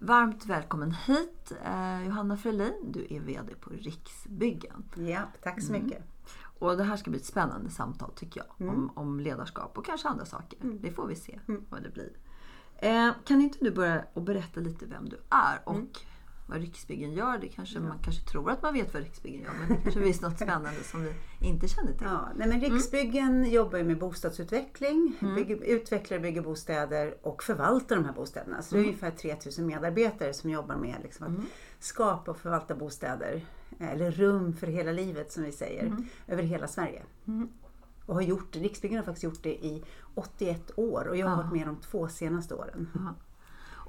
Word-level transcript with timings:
Varmt 0.00 0.46
välkommen 0.46 0.92
hit 0.92 1.52
eh, 1.64 2.06
Johanna 2.06 2.36
Frölin. 2.36 2.92
Du 2.92 3.06
är 3.10 3.20
VD 3.20 3.54
på 3.60 3.70
Riksbyggen. 3.70 4.84
Ja, 4.94 5.20
tack 5.42 5.62
så 5.62 5.72
mycket. 5.72 5.98
Mm. 5.98 6.02
Och 6.58 6.76
det 6.76 6.84
här 6.84 6.96
ska 6.96 7.10
bli 7.10 7.20
ett 7.20 7.26
spännande 7.26 7.70
samtal 7.70 8.10
tycker 8.16 8.40
jag. 8.40 8.68
Mm. 8.68 8.74
Om, 8.74 8.90
om, 8.94 9.20
ledarskap 9.20 9.78
och 9.78 9.86
kanske 9.86 10.08
andra 10.08 10.24
saker. 10.24 10.58
Mm. 10.62 10.78
Det 10.80 10.90
får 10.90 11.06
vi 11.06 11.16
se 11.16 11.40
mm. 11.48 11.64
vad 11.70 11.82
det 11.82 11.90
blir. 11.90 12.12
Eh, 12.76 13.10
kan 13.24 13.40
inte 13.40 13.58
du 13.60 13.70
börja 13.70 14.04
och 14.12 14.22
berätta 14.22 14.60
lite 14.60 14.86
vem 14.86 15.08
du 15.08 15.16
är 15.30 15.60
och 15.64 15.74
mm 15.74 15.88
vad 16.48 16.60
Riksbyggen 16.60 17.12
gör. 17.12 17.38
Det 17.38 17.48
kanske, 17.48 17.74
ja. 17.78 17.80
Man 17.80 17.98
kanske 17.98 18.22
tror 18.22 18.50
att 18.50 18.62
man 18.62 18.74
vet 18.74 18.94
vad 18.94 19.02
Riksbyggen 19.02 19.40
gör 19.40 19.52
men 19.60 19.68
det 19.68 19.82
kanske 19.82 20.02
finns 20.02 20.20
något 20.20 20.36
spännande 20.36 20.84
som 20.84 21.04
vi 21.04 21.12
inte 21.48 21.68
känner 21.68 21.92
till. 21.92 22.06
Ja, 22.06 22.28
nej 22.36 22.48
men 22.48 22.60
Riksbyggen 22.60 23.36
mm. 23.36 23.50
jobbar 23.50 23.82
med 23.82 23.98
bostadsutveckling, 23.98 25.16
mm. 25.20 25.34
bygger, 25.34 25.56
utvecklar 25.56 26.18
bygger 26.18 26.42
bostäder 26.42 27.14
och 27.22 27.42
förvaltar 27.42 27.96
de 27.96 28.04
här 28.04 28.12
bostäderna. 28.12 28.62
Så 28.62 28.74
mm. 28.74 28.82
det 28.82 28.88
är 28.88 28.88
ungefär 28.88 29.10
3000 29.10 29.66
medarbetare 29.66 30.34
som 30.34 30.50
jobbar 30.50 30.76
med 30.76 30.96
liksom 31.02 31.26
att 31.26 31.32
mm. 31.32 31.46
skapa 31.78 32.30
och 32.30 32.38
förvalta 32.38 32.74
bostäder, 32.74 33.46
eller 33.78 34.10
rum 34.10 34.52
för 34.52 34.66
hela 34.66 34.92
livet 34.92 35.32
som 35.32 35.42
vi 35.42 35.52
säger, 35.52 35.86
mm. 35.86 36.06
över 36.26 36.42
hela 36.42 36.68
Sverige. 36.68 37.02
Mm. 37.26 37.48
Och 38.06 38.14
har 38.14 38.22
gjort, 38.22 38.56
Riksbyggen 38.56 38.98
har 38.98 39.04
faktiskt 39.04 39.24
gjort 39.24 39.42
det 39.42 39.64
i 39.64 39.84
81 40.14 40.70
år 40.76 41.08
och 41.08 41.16
jag 41.16 41.26
har 41.26 41.36
varit 41.36 41.52
med 41.52 41.66
de 41.66 41.76
två 41.76 42.08
senaste 42.08 42.54
åren. 42.54 42.88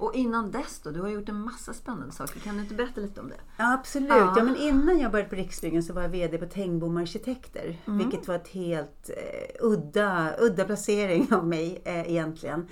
Och 0.00 0.14
innan 0.14 0.50
dess 0.50 0.80
då? 0.84 0.90
Du 0.90 1.00
har 1.00 1.08
gjort 1.08 1.28
en 1.28 1.40
massa 1.40 1.72
spännande 1.72 2.12
saker. 2.12 2.40
Kan 2.40 2.54
du 2.54 2.62
inte 2.62 2.74
berätta 2.74 3.00
lite 3.00 3.20
om 3.20 3.28
det? 3.28 3.40
Ja, 3.56 3.74
absolut. 3.74 4.08
Ja. 4.08 4.34
ja 4.36 4.44
men 4.44 4.56
innan 4.56 4.98
jag 4.98 5.12
började 5.12 5.30
på 5.30 5.36
Riksbyggen 5.36 5.82
så 5.82 5.92
var 5.92 6.02
jag 6.02 6.08
VD 6.08 6.38
på 6.38 6.46
Tengbom 6.46 6.96
Arkitekter. 6.96 7.78
Mm. 7.86 7.98
Vilket 7.98 8.28
var 8.28 8.34
ett 8.34 8.48
helt 8.48 9.10
eh, 9.10 9.66
udda, 9.66 10.34
udda 10.38 10.64
placering 10.64 11.32
av 11.32 11.46
mig 11.46 11.82
eh, 11.84 12.10
egentligen. 12.10 12.66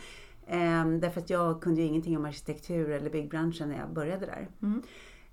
Eh, 0.46 0.86
därför 1.00 1.20
att 1.20 1.30
jag 1.30 1.62
kunde 1.62 1.80
ju 1.80 1.86
ingenting 1.86 2.16
om 2.16 2.24
arkitektur 2.24 2.90
eller 2.90 3.10
byggbranschen 3.10 3.68
när 3.68 3.78
jag 3.78 3.92
började 3.92 4.26
där. 4.26 4.48
Mm. 4.62 4.82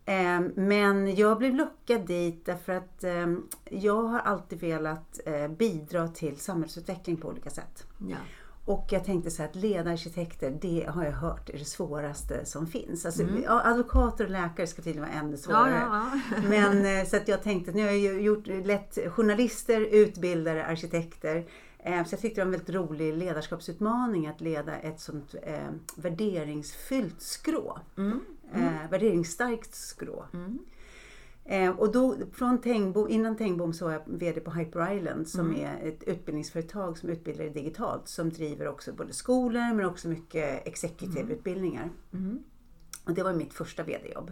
Ehm, 0.05 0.51
men 0.55 1.15
jag 1.15 1.37
blev 1.37 1.55
lockad 1.55 2.07
dit 2.07 2.45
därför 2.45 2.73
att 2.73 3.03
ehm, 3.03 3.47
jag 3.69 4.03
har 4.03 4.19
alltid 4.19 4.59
velat 4.59 5.19
eh, 5.25 5.47
bidra 5.47 6.07
till 6.07 6.37
samhällsutveckling 6.37 7.17
på 7.17 7.27
olika 7.27 7.49
sätt. 7.49 7.87
Ja. 8.07 8.17
Och 8.65 8.87
jag 8.89 9.03
tänkte 9.03 9.31
så 9.31 9.41
här 9.41 9.49
att 9.49 9.55
ledararkitekter, 9.55 10.57
det 10.61 10.85
har 10.89 11.03
jag 11.03 11.11
hört 11.11 11.49
är 11.49 11.57
det 11.57 11.65
svåraste 11.65 12.45
som 12.45 12.67
finns. 12.67 13.05
Alltså, 13.05 13.23
mm. 13.23 13.43
advokater 13.47 14.25
och 14.25 14.31
läkare 14.31 14.67
ska 14.67 14.81
tydligen 14.81 15.09
vara 15.09 15.19
ännu 15.19 15.37
svårare. 15.37 15.71
Ja, 15.71 16.11
ja, 16.13 16.19
ja. 16.35 16.41
Men 16.49 16.99
eh, 16.99 17.05
så 17.05 17.17
att 17.17 17.27
jag 17.27 17.43
tänkte 17.43 17.71
att 17.71 17.75
nu 17.75 17.83
har 17.83 17.91
jag 17.91 18.21
gjort 18.21 18.47
lett 18.47 18.97
journalister, 19.11 19.81
utbildare, 19.81 20.65
arkitekter. 20.65 21.45
Eh, 21.79 22.03
så 22.03 22.13
jag 22.13 22.21
tyckte 22.21 22.41
det 22.41 22.45
var 22.45 22.45
en 22.45 22.51
väldigt 22.51 22.75
rolig 22.75 23.17
ledarskapsutmaning 23.17 24.27
att 24.27 24.41
leda 24.41 24.75
ett 24.77 24.99
sånt 24.99 25.35
eh, 25.43 25.69
värderingsfyllt 25.95 27.21
skrå. 27.21 27.79
Mm. 27.97 28.19
Mm. 28.53 28.67
Eh, 28.67 28.89
värderingsstarkt 28.89 29.75
skrå. 29.75 30.25
Mm. 30.33 30.59
Eh, 31.47 31.69
och 31.69 31.91
då, 31.91 32.15
från 32.33 32.61
Tengbom, 32.61 33.09
innan 33.09 33.35
Tengbom 33.35 33.73
så 33.73 33.85
var 33.85 33.91
jag 33.91 34.01
VD 34.05 34.39
på 34.39 34.51
Hyper 34.51 34.93
Island 34.93 35.27
som 35.27 35.49
mm. 35.49 35.65
är 35.65 35.87
ett 35.87 36.03
utbildningsföretag 36.03 36.97
som 36.97 37.09
utbildar 37.09 37.45
digitalt 37.45 38.07
som 38.07 38.29
driver 38.29 38.67
också 38.67 38.93
både 38.93 39.13
skolor 39.13 39.73
men 39.73 39.85
också 39.85 40.07
mycket 40.07 40.67
executive-utbildningar. 40.67 41.89
Mm. 42.13 42.25
mm. 42.25 42.43
Och 43.05 43.13
det 43.13 43.23
var 43.23 43.33
mitt 43.33 43.53
första 43.53 43.83
VD-jobb. 43.83 44.31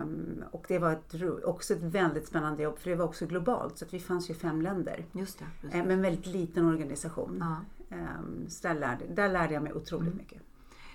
Um, 0.00 0.44
och 0.50 0.64
det 0.68 0.78
var 0.78 0.92
ett, 0.92 1.14
också 1.44 1.74
ett 1.74 1.82
väldigt 1.82 2.26
spännande 2.26 2.62
jobb 2.62 2.78
för 2.78 2.90
det 2.90 2.96
var 2.96 3.04
också 3.04 3.26
globalt 3.26 3.78
så 3.78 3.84
att 3.84 3.94
vi 3.94 4.00
fanns 4.00 4.30
ju 4.30 4.34
i 4.34 4.36
fem 4.36 4.62
länder. 4.62 5.04
Just 5.12 5.38
det, 5.38 5.44
det. 5.60 5.80
Um, 5.80 5.86
men 5.86 5.90
en 5.90 6.02
väldigt 6.02 6.26
liten 6.26 6.66
organisation. 6.66 7.44
Um, 7.90 8.48
så 8.48 8.68
där 8.68 8.74
lärde, 8.74 9.04
där 9.14 9.28
lärde 9.28 9.54
jag 9.54 9.62
mig 9.62 9.72
otroligt 9.72 10.06
mm. 10.06 10.18
mycket. 10.18 10.42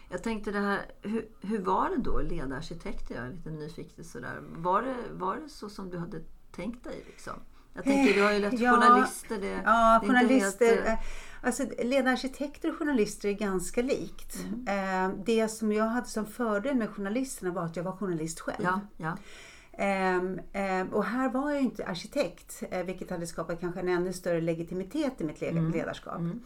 Jag 0.09 0.23
tänkte 0.23 0.51
det 0.51 0.59
här, 0.59 0.85
hur, 1.01 1.27
hur 1.41 1.59
var 1.59 1.89
det 1.89 1.97
då 1.97 2.17
att 2.17 2.25
leda 2.25 2.55
arkitekter? 2.55 3.15
Jag 3.15 3.25
är 3.25 3.29
lite 3.29 3.49
nyfiken 3.49 4.03
sådär. 4.03 4.39
Var 4.41 4.81
det, 4.81 4.95
var 5.11 5.35
det 5.35 5.49
så 5.49 5.69
som 5.69 5.89
du 5.89 5.97
hade 5.97 6.21
tänkt 6.51 6.83
dig? 6.83 7.03
Liksom? 7.07 7.33
Jag 7.73 7.83
tänker, 7.83 8.13
du 8.13 8.23
har 8.23 8.31
ju 8.31 8.39
lett 8.39 8.59
ja, 8.59 8.71
journalister. 8.71 9.41
Det, 9.41 9.61
ja, 9.65 9.99
det 10.01 10.07
journalister. 10.07 10.75
Helt... 10.75 10.87
Eh, 10.87 10.99
alltså, 11.41 11.63
leda 11.83 12.11
arkitekter 12.11 12.69
och 12.69 12.77
journalister 12.77 13.29
är 13.29 13.33
ganska 13.33 13.81
likt. 13.81 14.39
Mm. 14.43 15.11
Eh, 15.13 15.17
det 15.25 15.47
som 15.47 15.71
jag 15.71 15.85
hade 15.85 16.07
som 16.07 16.25
fördel 16.25 16.75
med 16.75 16.89
journalisterna 16.89 17.51
var 17.51 17.65
att 17.65 17.75
jag 17.75 17.83
var 17.83 17.91
journalist 17.91 18.39
själv. 18.39 18.63
Ja, 18.63 18.79
ja. 18.97 19.17
Um, 19.79 20.39
um, 20.53 20.93
och 20.93 21.05
här 21.05 21.29
var 21.29 21.51
jag 21.51 21.61
inte 21.61 21.85
arkitekt, 21.85 22.63
uh, 22.73 22.83
vilket 22.83 23.09
hade 23.09 23.27
skapat 23.27 23.59
kanske 23.59 23.79
en 23.79 23.89
ännu 23.89 24.13
större 24.13 24.41
legitimitet 24.41 25.21
i 25.21 25.23
mitt 25.23 25.41
mm. 25.41 25.71
ledarskap. 25.71 26.17
Mm. 26.17 26.39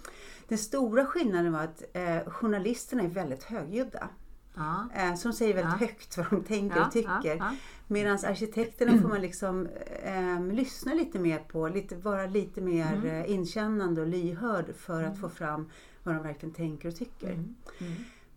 Den 0.48 0.58
stora 0.58 1.06
skillnaden 1.06 1.54
var 1.54 1.60
att 1.60 1.84
uh, 1.96 2.32
journalisterna 2.32 3.04
är 3.04 3.08
väldigt 3.08 3.44
högljudda. 3.44 4.10
Ja. 4.56 4.90
Uh, 4.98 5.16
som 5.16 5.34
säger 5.34 5.54
väldigt 5.54 5.74
ja. 5.82 5.88
högt 5.88 6.18
vad 6.18 6.30
de 6.30 6.44
tänker 6.44 6.78
ja, 6.78 6.86
och 6.86 6.92
tycker. 6.92 7.36
Ja, 7.36 7.56
Medan 7.88 8.14
arkitekterna 8.26 9.02
får 9.02 9.10
man 9.10 9.22
liksom 9.22 9.68
um, 10.06 10.52
lyssna 10.52 10.94
lite 10.94 11.20
mer 11.20 11.40
på, 11.40 11.68
lite, 11.68 11.96
vara 11.96 12.26
lite 12.26 12.62
mer 12.62 12.94
mm. 12.94 13.26
inkännande 13.26 14.02
och 14.02 14.08
lyhörd 14.08 14.76
för 14.76 15.00
mm. 15.00 15.12
att 15.12 15.20
få 15.20 15.30
fram 15.30 15.70
vad 16.04 16.16
de 16.16 16.24
verkligen 16.24 16.56
tänker 16.56 16.90
och 16.90 16.96
tycker. 16.96 17.32
Mm. 17.32 17.56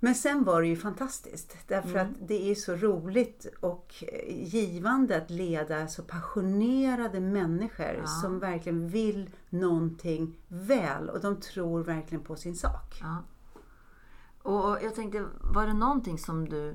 Men 0.04 0.14
sen 0.14 0.44
var 0.44 0.62
det 0.62 0.68
ju 0.68 0.76
fantastiskt 0.76 1.56
därför 1.66 1.98
mm. 1.98 2.06
att 2.06 2.28
det 2.28 2.50
är 2.50 2.54
så 2.54 2.76
roligt 2.76 3.46
och 3.60 3.94
givande 4.28 5.16
att 5.16 5.30
leda 5.30 5.88
så 5.88 6.02
passionerade 6.02 7.20
människor 7.20 7.96
ja. 8.00 8.06
som 8.06 8.38
verkligen 8.38 8.88
vill 8.88 9.30
någonting 9.50 10.38
väl 10.48 11.10
och 11.10 11.20
de 11.20 11.40
tror 11.40 11.84
verkligen 11.84 12.24
på 12.24 12.36
sin 12.36 12.56
sak. 12.56 13.00
Ja. 13.00 13.22
Och 14.50 14.78
jag 14.82 14.94
tänkte, 14.94 15.26
var 15.40 15.66
det 15.66 15.72
någonting 15.72 16.18
som 16.18 16.48
du, 16.48 16.74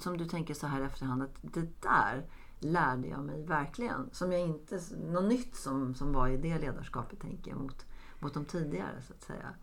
som 0.00 0.16
du 0.16 0.24
tänker 0.24 0.54
så 0.54 0.66
här 0.66 0.80
efterhand 0.80 1.22
att 1.22 1.36
det 1.42 1.82
där 1.82 2.26
lärde 2.58 3.08
jag 3.08 3.24
mig 3.24 3.46
verkligen. 3.46 4.08
Som 4.12 4.32
jag 4.32 4.40
inte, 4.40 4.80
något 5.12 5.24
nytt 5.24 5.56
som, 5.56 5.94
som 5.94 6.12
var 6.12 6.28
i 6.28 6.36
det 6.36 6.58
ledarskapet 6.58 7.20
tänker 7.20 7.50
jag 7.50 7.60
mot, 7.60 7.86
mot 8.18 8.34
de 8.34 8.44
tidigare 8.44 9.02
så 9.06 9.12
att 9.12 9.22
säga 9.22 9.54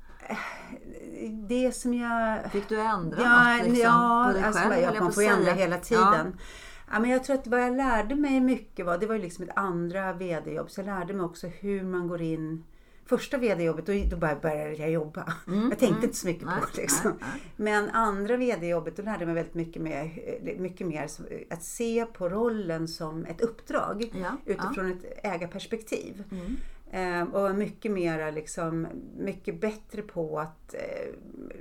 det 1.47 1.71
som 1.75 1.93
jag... 1.93 2.51
Fick 2.51 2.69
du 2.69 2.81
ändra 2.81 3.21
ja, 3.21 3.57
något 3.57 3.67
liksom, 3.67 3.83
ja, 3.83 4.25
på 4.27 4.37
dig 4.37 4.43
alltså, 4.43 4.61
själv? 4.61 4.95
Ja, 4.95 5.03
man 5.03 5.13
får 5.13 5.23
ändra 5.23 5.51
hela 5.51 5.77
tiden. 5.77 6.33
Ja. 6.37 6.43
Ja, 6.91 6.99
men 6.99 7.09
jag 7.09 7.23
tror 7.23 7.35
att 7.35 7.47
vad 7.47 7.61
jag 7.61 7.77
lärde 7.77 8.15
mig 8.15 8.39
mycket 8.39 8.85
var, 8.85 8.97
det 8.97 9.05
var 9.05 9.15
ju 9.15 9.21
liksom 9.21 9.43
ett 9.43 9.57
andra 9.57 10.13
VD-jobb, 10.13 10.71
så 10.71 10.79
jag 10.81 10.85
lärde 10.85 11.13
mig 11.13 11.25
också 11.25 11.47
hur 11.47 11.83
man 11.83 12.07
går 12.07 12.21
in 12.21 12.63
Första 13.05 13.37
VD-jobbet, 13.37 13.85
då, 13.85 13.93
då 14.09 14.17
började 14.17 14.75
jag 14.75 14.91
jobba. 14.91 15.33
Mm, 15.47 15.59
jag 15.59 15.79
tänkte 15.79 15.87
mm, 15.87 16.03
inte 16.03 16.15
så 16.15 16.27
mycket 16.27 16.45
nej, 16.45 16.61
på 16.61 16.67
det. 16.75 16.81
Liksom. 16.81 17.11
Nej, 17.11 17.29
nej. 17.31 17.41
Men 17.55 17.89
andra 17.89 18.37
VD-jobbet, 18.37 18.97
då 18.97 19.03
lärde 19.03 19.19
jag 19.19 19.25
mig 19.25 19.35
väldigt 19.35 19.53
mycket 19.53 19.81
mer, 19.81 20.11
mycket 20.59 20.87
mer 20.87 21.07
att 21.49 21.63
se 21.63 22.05
på 22.05 22.29
rollen 22.29 22.87
som 22.87 23.25
ett 23.25 23.41
uppdrag 23.41 24.11
ja, 24.13 24.37
utifrån 24.45 24.87
ja. 24.87 25.09
ett 25.09 25.25
ägarperspektiv. 25.25 26.23
Mm. 26.31 26.57
Eh, 26.91 27.21
och 27.23 27.55
mycket 27.55 27.91
mera 27.91 28.31
liksom, 28.31 28.87
mycket 29.17 29.61
bättre 29.61 30.01
på 30.01 30.39
att 30.39 30.73
eh, 30.73 31.13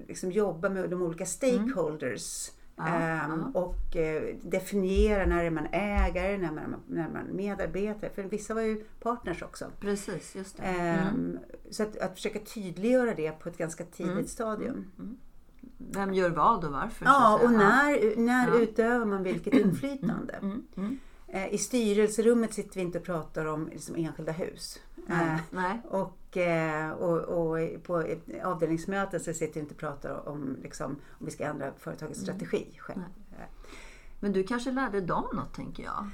liksom 0.08 0.32
jobba 0.32 0.68
med 0.68 0.90
de 0.90 1.02
olika 1.02 1.26
stakeholders. 1.26 2.50
Mm. 2.78 3.42
Och 3.42 3.96
uh, 3.96 4.36
definiera 4.42 5.26
när 5.26 5.44
är 5.44 5.50
man 5.50 5.66
ägare, 5.72 6.38
när 6.38 6.52
man, 6.52 6.76
när 6.86 7.08
man 7.08 7.36
medarbetare. 7.36 8.10
För 8.14 8.22
vissa 8.22 8.54
var 8.54 8.62
ju 8.62 8.84
partners 9.00 9.42
också. 9.42 9.66
Precis, 9.80 10.36
just 10.36 10.56
det. 10.56 10.62
Mm. 10.62 11.14
Um, 11.14 11.38
så 11.70 11.82
att, 11.82 11.98
att 11.98 12.14
försöka 12.14 12.38
tydliggöra 12.38 13.14
det 13.14 13.32
på 13.32 13.48
ett 13.48 13.58
ganska 13.58 13.84
tidigt 13.84 14.12
mm. 14.12 14.26
stadium. 14.26 14.74
Mm. 14.74 14.90
mm. 14.98 15.16
Vem 15.78 16.14
gör 16.14 16.30
vad 16.30 16.64
och 16.64 16.72
varför? 16.72 17.04
Ja, 17.04 17.40
och 17.44 17.52
när, 17.52 18.16
när 18.16 18.48
ja. 18.48 18.58
utövar 18.58 19.04
man 19.04 19.22
vilket 19.22 19.54
inflytande? 19.64 20.40
Eh, 21.28 21.54
I 21.54 21.58
styrelserummet 21.58 22.54
sitter 22.54 22.74
vi 22.74 22.80
inte 22.80 22.98
och 22.98 23.04
pratar 23.04 23.44
om 23.46 23.68
liksom, 23.68 23.96
enskilda 23.96 24.32
hus. 24.32 24.78
Nej. 25.06 25.26
Eh, 25.26 25.40
Nej. 25.50 25.80
och, 25.88 26.36
eh, 26.36 26.90
och, 26.90 27.18
och 27.18 27.82
på 27.82 28.04
avdelningsmöten 28.44 29.20
så 29.20 29.32
sitter 29.32 29.54
vi 29.54 29.60
inte 29.60 29.74
och 29.74 29.80
pratar 29.80 30.28
om 30.28 30.56
liksom, 30.62 30.90
om 31.08 31.26
vi 31.26 31.30
ska 31.30 31.44
ändra 31.44 31.72
företagets 31.78 32.20
strategi 32.20 32.66
själv. 32.78 33.00
Men 34.20 34.32
du 34.32 34.42
kanske 34.42 34.70
lärde 34.70 35.00
dem 35.00 35.24
något 35.32 35.54
tänker 35.54 35.82
jag? 35.82 36.10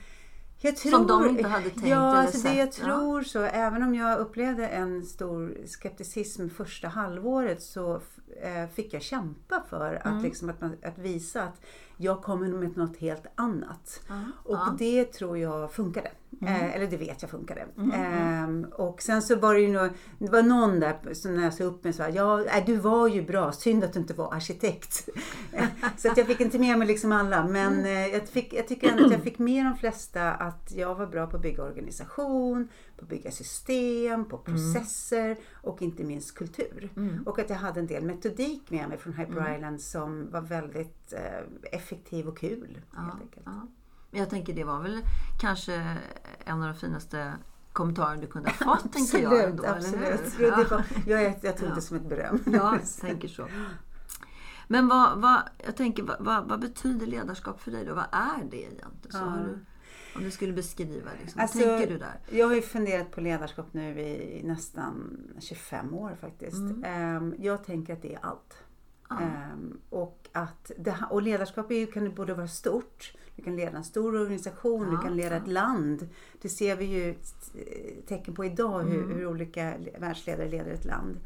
Jag 0.64 0.76
tror, 0.76 0.92
Som 0.92 1.06
de 1.06 1.28
inte 1.28 1.48
hade 1.48 1.70
tänkt 1.70 1.86
ja, 1.86 2.10
eller 2.10 2.20
alltså 2.20 2.48
det 2.48 2.54
jag 2.54 2.74
sett, 2.74 2.78
ja. 2.78 2.84
tror 2.84 3.22
så. 3.22 3.42
Även 3.42 3.82
om 3.82 3.94
jag 3.94 4.18
upplevde 4.18 4.68
en 4.68 5.02
stor 5.02 5.56
skepticism 5.66 6.48
första 6.48 6.88
halvåret 6.88 7.62
så 7.62 8.00
fick 8.74 8.94
jag 8.94 9.02
kämpa 9.02 9.62
för 9.68 9.94
att, 9.94 10.06
Mm. 10.06 10.22
liksom, 10.22 10.50
att, 10.50 10.60
man, 10.60 10.76
att 10.82 10.98
visa 10.98 11.42
att 11.42 11.60
jag 11.96 12.22
kommer 12.22 12.48
med 12.48 12.76
något 12.76 12.96
helt 12.96 13.26
annat. 13.34 14.00
Ja, 14.08 14.14
Och 14.44 14.54
ja. 14.56 14.76
det 14.78 15.04
tror 15.04 15.38
jag 15.38 15.72
funkade. 15.72 16.10
Mm. 16.40 16.54
Eh, 16.54 16.76
eller 16.76 16.86
det 16.86 16.96
vet 16.96 17.22
jag 17.22 17.30
funkade. 17.30 17.66
Ehm, 17.94 18.66
och 18.72 19.02
sen 19.02 19.22
så 19.22 19.36
var 19.36 19.54
det 19.54 19.60
ju 19.60 19.68
nog, 19.68 19.88
det 20.18 20.30
var 20.30 20.42
någon 20.42 20.80
där 20.80 21.14
som 21.14 21.34
när 21.34 21.44
jag 21.44 21.54
sa 21.54 21.64
upp 21.64 21.84
mig 21.84 21.92
sa 21.92 22.08
ja 22.08 22.44
du 22.66 22.76
var 22.76 23.08
ju 23.08 23.22
bra, 23.22 23.52
synd 23.52 23.84
att 23.84 23.92
du 23.92 23.98
inte 24.00 24.14
var 24.14 24.34
arkitekt. 24.34 25.08
Eh, 25.52 25.64
så 25.96 26.10
att 26.10 26.16
jag 26.16 26.26
fick 26.26 26.40
inte 26.40 26.58
med 26.58 26.78
mig 26.78 26.88
liksom 26.88 27.12
alla. 27.12 27.44
Men 27.46 27.72
Mm. 27.72 27.84
eh, 27.84 28.06
jag, 28.14 28.28
fick, 28.28 28.52
jag 28.54 28.68
tycker 28.68 28.90
ändå 28.90 29.04
att 29.06 29.12
jag 29.12 29.22
fick 29.22 29.38
med 29.38 29.64
de 29.64 29.76
flesta 29.76 30.32
att 30.32 30.72
jag 30.76 30.94
var 30.94 31.06
bra 31.06 31.26
på 31.26 31.36
att 31.36 31.42
bygga 31.42 31.62
organisation, 31.62 32.68
på 33.02 33.04
att 33.04 33.08
bygga 33.10 33.30
system, 33.30 34.24
på 34.24 34.38
processer 34.38 35.36
och 35.62 35.82
inte 35.82 36.04
minst 36.04 36.34
kultur. 36.34 36.90
Mm. 36.96 37.22
Och 37.26 37.38
att 37.38 37.50
jag 37.50 37.56
hade 37.56 37.80
en 37.80 37.86
del 37.86 38.04
metodik 38.04 38.70
med 38.70 38.88
mig 38.88 38.98
från 38.98 39.12
Hyper 39.12 39.54
Island 39.56 39.80
som 39.80 40.30
var 40.30 40.40
väldigt 40.40 41.12
eh, 41.12 41.76
effektiv 41.78 42.28
och 42.28 42.38
kul. 42.38 42.80
Ja, 42.96 43.18
ja. 43.44 43.66
Jag 44.10 44.30
tänker 44.30 44.54
det 44.54 44.64
var 44.64 44.80
väl 44.82 45.00
kanske 45.40 45.96
en 46.44 46.62
av 46.62 46.68
de 46.68 46.74
finaste 46.74 47.32
kommentarer 47.72 48.16
du 48.16 48.26
kunde 48.26 48.50
ha 48.50 48.76
fått 48.76 48.92
tänker 48.92 49.18
jag. 49.18 49.32
Absolut, 49.32 49.50
Ändå, 49.50 49.62
eller 49.64 49.76
absolut. 49.76 50.38
hur? 50.38 50.44
Jo, 50.46 50.50
det 50.56 50.70
var, 50.70 50.84
jag, 51.06 51.34
jag 51.42 51.56
tog 51.56 51.68
Ja. 51.68 51.74
det 51.74 51.82
som 51.82 51.96
ett 51.96 52.08
beröm. 52.08 52.38
Ja, 52.46 52.76
jag 52.80 52.88
tänker 53.00 53.28
så. 53.28 53.46
Men 54.68 54.88
vad, 54.88 55.20
vad, 55.20 55.42
jag 55.64 55.76
tänker, 55.76 56.02
vad, 56.02 56.16
vad, 56.20 56.48
vad 56.48 56.60
betyder 56.60 57.06
ledarskap 57.06 57.60
för 57.60 57.70
dig 57.70 57.84
då? 57.84 57.94
Vad 57.94 58.06
är 58.12 58.44
det 58.50 58.56
egentligen? 58.56 58.90
Så 59.10 59.18
Ja. 59.18 59.24
har 59.24 59.38
du, 59.38 59.58
om 60.14 60.24
du 60.24 60.30
skulle 60.30 60.52
beskriva, 60.52 61.10
liksom, 61.22 61.40
Alltså, 61.40 61.58
vad 61.58 61.78
tänker 61.78 61.92
du 61.92 61.98
där? 61.98 62.20
Jag 62.30 62.46
har 62.46 62.54
ju 62.54 62.62
funderat 62.62 63.10
på 63.10 63.20
ledarskap 63.20 63.66
nu 63.72 64.00
i 64.00 64.42
nästan 64.44 65.18
25 65.40 65.94
år 65.94 66.16
faktiskt. 66.20 66.56
Mm. 66.56 66.84
Ehm, 66.84 67.34
Jag 67.38 67.64
tänker 67.64 67.92
att 67.92 68.02
det 68.02 68.14
är 68.14 68.18
allt. 68.22 68.54
Ehm, 69.20 69.80
Och, 69.90 70.28
att 70.32 70.70
det, 70.78 70.96
och 71.10 71.22
ledarskap 71.22 71.70
är 71.70 71.74
ju, 71.78 71.86
kan 71.86 72.14
både 72.14 72.34
vara 72.34 72.48
stort, 72.48 73.12
du 73.36 73.42
kan 73.42 73.56
leda 73.56 73.76
en 73.76 73.84
stor 73.84 74.14
organisation, 74.20 74.84
Ja, 74.84 74.90
du 74.90 75.02
kan 75.02 75.16
leda 75.16 75.34
ja. 75.36 75.42
ett 75.42 75.48
land. 75.48 76.08
Det 76.42 76.48
ser 76.48 76.76
vi 76.76 76.84
ju 76.84 77.14
tecken 78.06 78.34
på 78.34 78.44
idag 78.44 78.82
hur, 78.82 79.02
Mm. 79.04 79.16
hur 79.16 79.26
olika 79.26 79.74
världsledare 79.98 80.48
leder 80.48 80.70
ett 80.72 80.84
land. 80.84 81.16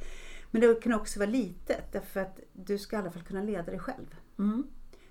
Men 0.50 0.60
det 0.60 0.82
kan 0.82 0.92
också 0.92 1.18
vara 1.18 1.30
litet 1.30 1.92
därför 1.92 2.20
att 2.20 2.40
du 2.52 2.78
ska 2.78 2.96
i 2.96 2.98
alla 2.98 3.10
fall 3.10 3.22
kunna 3.22 3.42
leda 3.42 3.62
dig 3.62 3.78
själv. 3.78 4.14
Mm. 4.38 4.66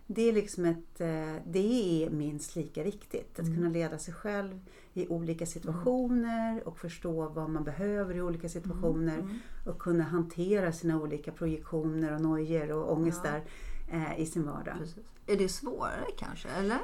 Det 0.08 0.30
är, 0.30 0.34
liksom 0.34 0.66
ett, 0.66 1.02
eh, 1.02 1.36
det 1.46 2.04
är 2.04 2.10
minst 2.10 2.56
lika 2.56 2.84
viktigt. 2.84 3.40
Att 3.40 3.46
kunna 3.46 3.70
leda 3.70 3.98
sig 3.98 4.14
själv 4.14 4.60
i 4.94 5.08
olika 5.08 5.46
situationer 5.46 6.68
och 6.68 6.78
förstå 6.78 7.30
vad 7.30 7.50
man 7.50 7.64
behöver 7.64 8.16
i 8.16 8.22
olika 8.22 8.50
situationer. 8.50 9.18
Mm. 9.18 9.40
Och 9.66 9.80
kunna 9.80 10.04
hantera 10.04 10.72
sina 10.72 11.02
olika 11.02 11.32
projektioner 11.32 12.14
och 12.14 12.22
nojor 12.22 12.72
och 12.72 12.94
ångestar 12.94 13.42
Ja. 13.92 13.98
eh, 13.98 14.20
i 14.20 14.26
sin 14.26 14.46
vardag. 14.46 14.76
Precis. 14.80 15.06
Är 15.28 15.38
det 15.38 15.50
svårare 15.50 16.06
kanske, 16.18 16.50
eller? 16.50 16.80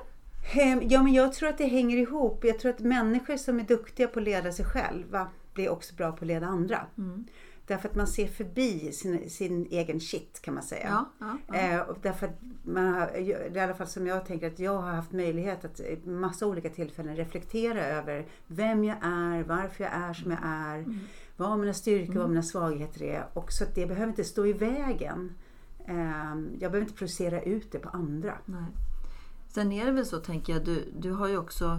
Ja, 0.82 1.04
men 1.04 1.14
jag 1.14 1.34
tror 1.34 1.50
att 1.50 1.58
det 1.58 1.66
hänger 1.66 1.98
ihop. 1.98 2.44
Jag 2.46 2.60
tror 2.60 2.72
att 2.72 2.80
människor 2.80 3.38
som 3.38 3.60
är 3.60 3.64
duktiga 3.64 4.08
på 4.08 4.20
att 4.20 4.26
leda 4.26 4.52
sig 4.52 4.66
själva 4.66 5.28
blir 5.54 5.70
också 5.70 5.96
bra 5.96 6.12
på 6.12 6.18
att 6.18 6.28
leda 6.28 6.46
andra. 6.46 6.88
Mm. 6.98 7.26
Därför 7.72 7.90
att 7.90 7.96
man 7.96 8.08
ser 8.08 8.28
förbi 8.28 8.92
sin, 8.92 9.30
sin 9.30 9.66
egen 9.66 10.00
shit 10.00 10.42
kan 10.42 10.54
man 10.54 10.64
säga. 10.64 10.88
Ja, 10.90 11.06
ja, 11.20 11.38
ja. 11.48 11.56
Eh, 11.56 11.96
därför 12.02 12.28
att 12.28 12.40
man 12.64 12.94
har, 12.94 13.12
det 13.14 13.34
är 13.34 13.58
i 13.58 13.60
alla 13.60 13.74
fall 13.74 13.88
som 13.88 14.08
jag 14.08 14.26
tänker 14.26 14.48
att 14.48 14.60
jag 14.60 14.78
har 14.78 14.92
haft 14.92 15.12
möjlighet 15.12 15.66
att 15.66 15.80
i 15.80 16.00
massa 16.06 16.46
olika 16.48 16.70
tillfällen 16.70 17.16
reflektera 17.16 17.86
över 17.86 18.26
vem 18.48 18.84
jag 18.84 18.98
är, 19.02 19.44
varför 19.44 19.84
jag 19.84 19.94
är 19.94 20.14
som 20.14 20.32
jag 20.32 20.40
är, 20.44 20.78
Mm. 20.78 21.00
vad 21.38 21.60
mina 21.60 21.74
styrkor 21.74 22.16
och 22.16 22.22
vad 22.22 22.30
mina 22.30 22.44
svagheter 22.44 23.04
är. 23.04 23.26
Och 23.34 23.52
så 23.52 23.64
att 23.64 23.76
det 23.76 23.88
behöver 23.88 24.08
inte 24.08 24.24
stå 24.24 24.46
i 24.46 24.54
vägen. 24.54 25.34
Eh, 25.88 26.36
jag 26.60 26.72
behöver 26.72 26.82
inte 26.82 26.94
producera 26.94 27.42
ut 27.42 27.72
det 27.72 27.80
på 27.80 27.90
andra. 27.90 28.38
Nej. 28.46 28.64
Sen 29.48 29.72
är 29.72 29.86
det 29.86 29.92
väl 29.92 30.06
så, 30.06 30.18
tänker 30.20 30.54
jag, 30.54 30.66
du, 30.66 30.92
du 31.00 31.12
har 31.12 31.28
ju 31.28 31.38
också, 31.38 31.78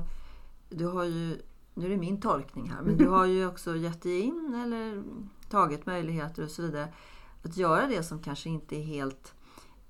du 0.69 0.87
har 0.87 1.05
ju, 1.05 1.37
nu 1.75 1.87
är 1.87 1.91
det 1.91 1.97
min 1.97 2.21
tolkning 2.21 2.71
här, 2.71 2.83
men 2.83 2.97
du 2.97 3.09
har 3.17 3.27
ju 3.27 3.47
också 3.47 3.77
gett 3.77 4.03
dig 4.03 4.21
in 4.21 4.55
eller 4.65 5.03
tagit 5.53 5.87
möjligheter 5.87 6.45
och 6.45 6.51
så 6.51 6.63
vidare 6.63 6.89
att 7.45 7.57
göra 7.57 7.87
det 7.87 8.03
som 8.03 8.19
kanske 8.23 8.49
inte 8.49 8.77
är 8.77 8.83
helt 8.83 9.35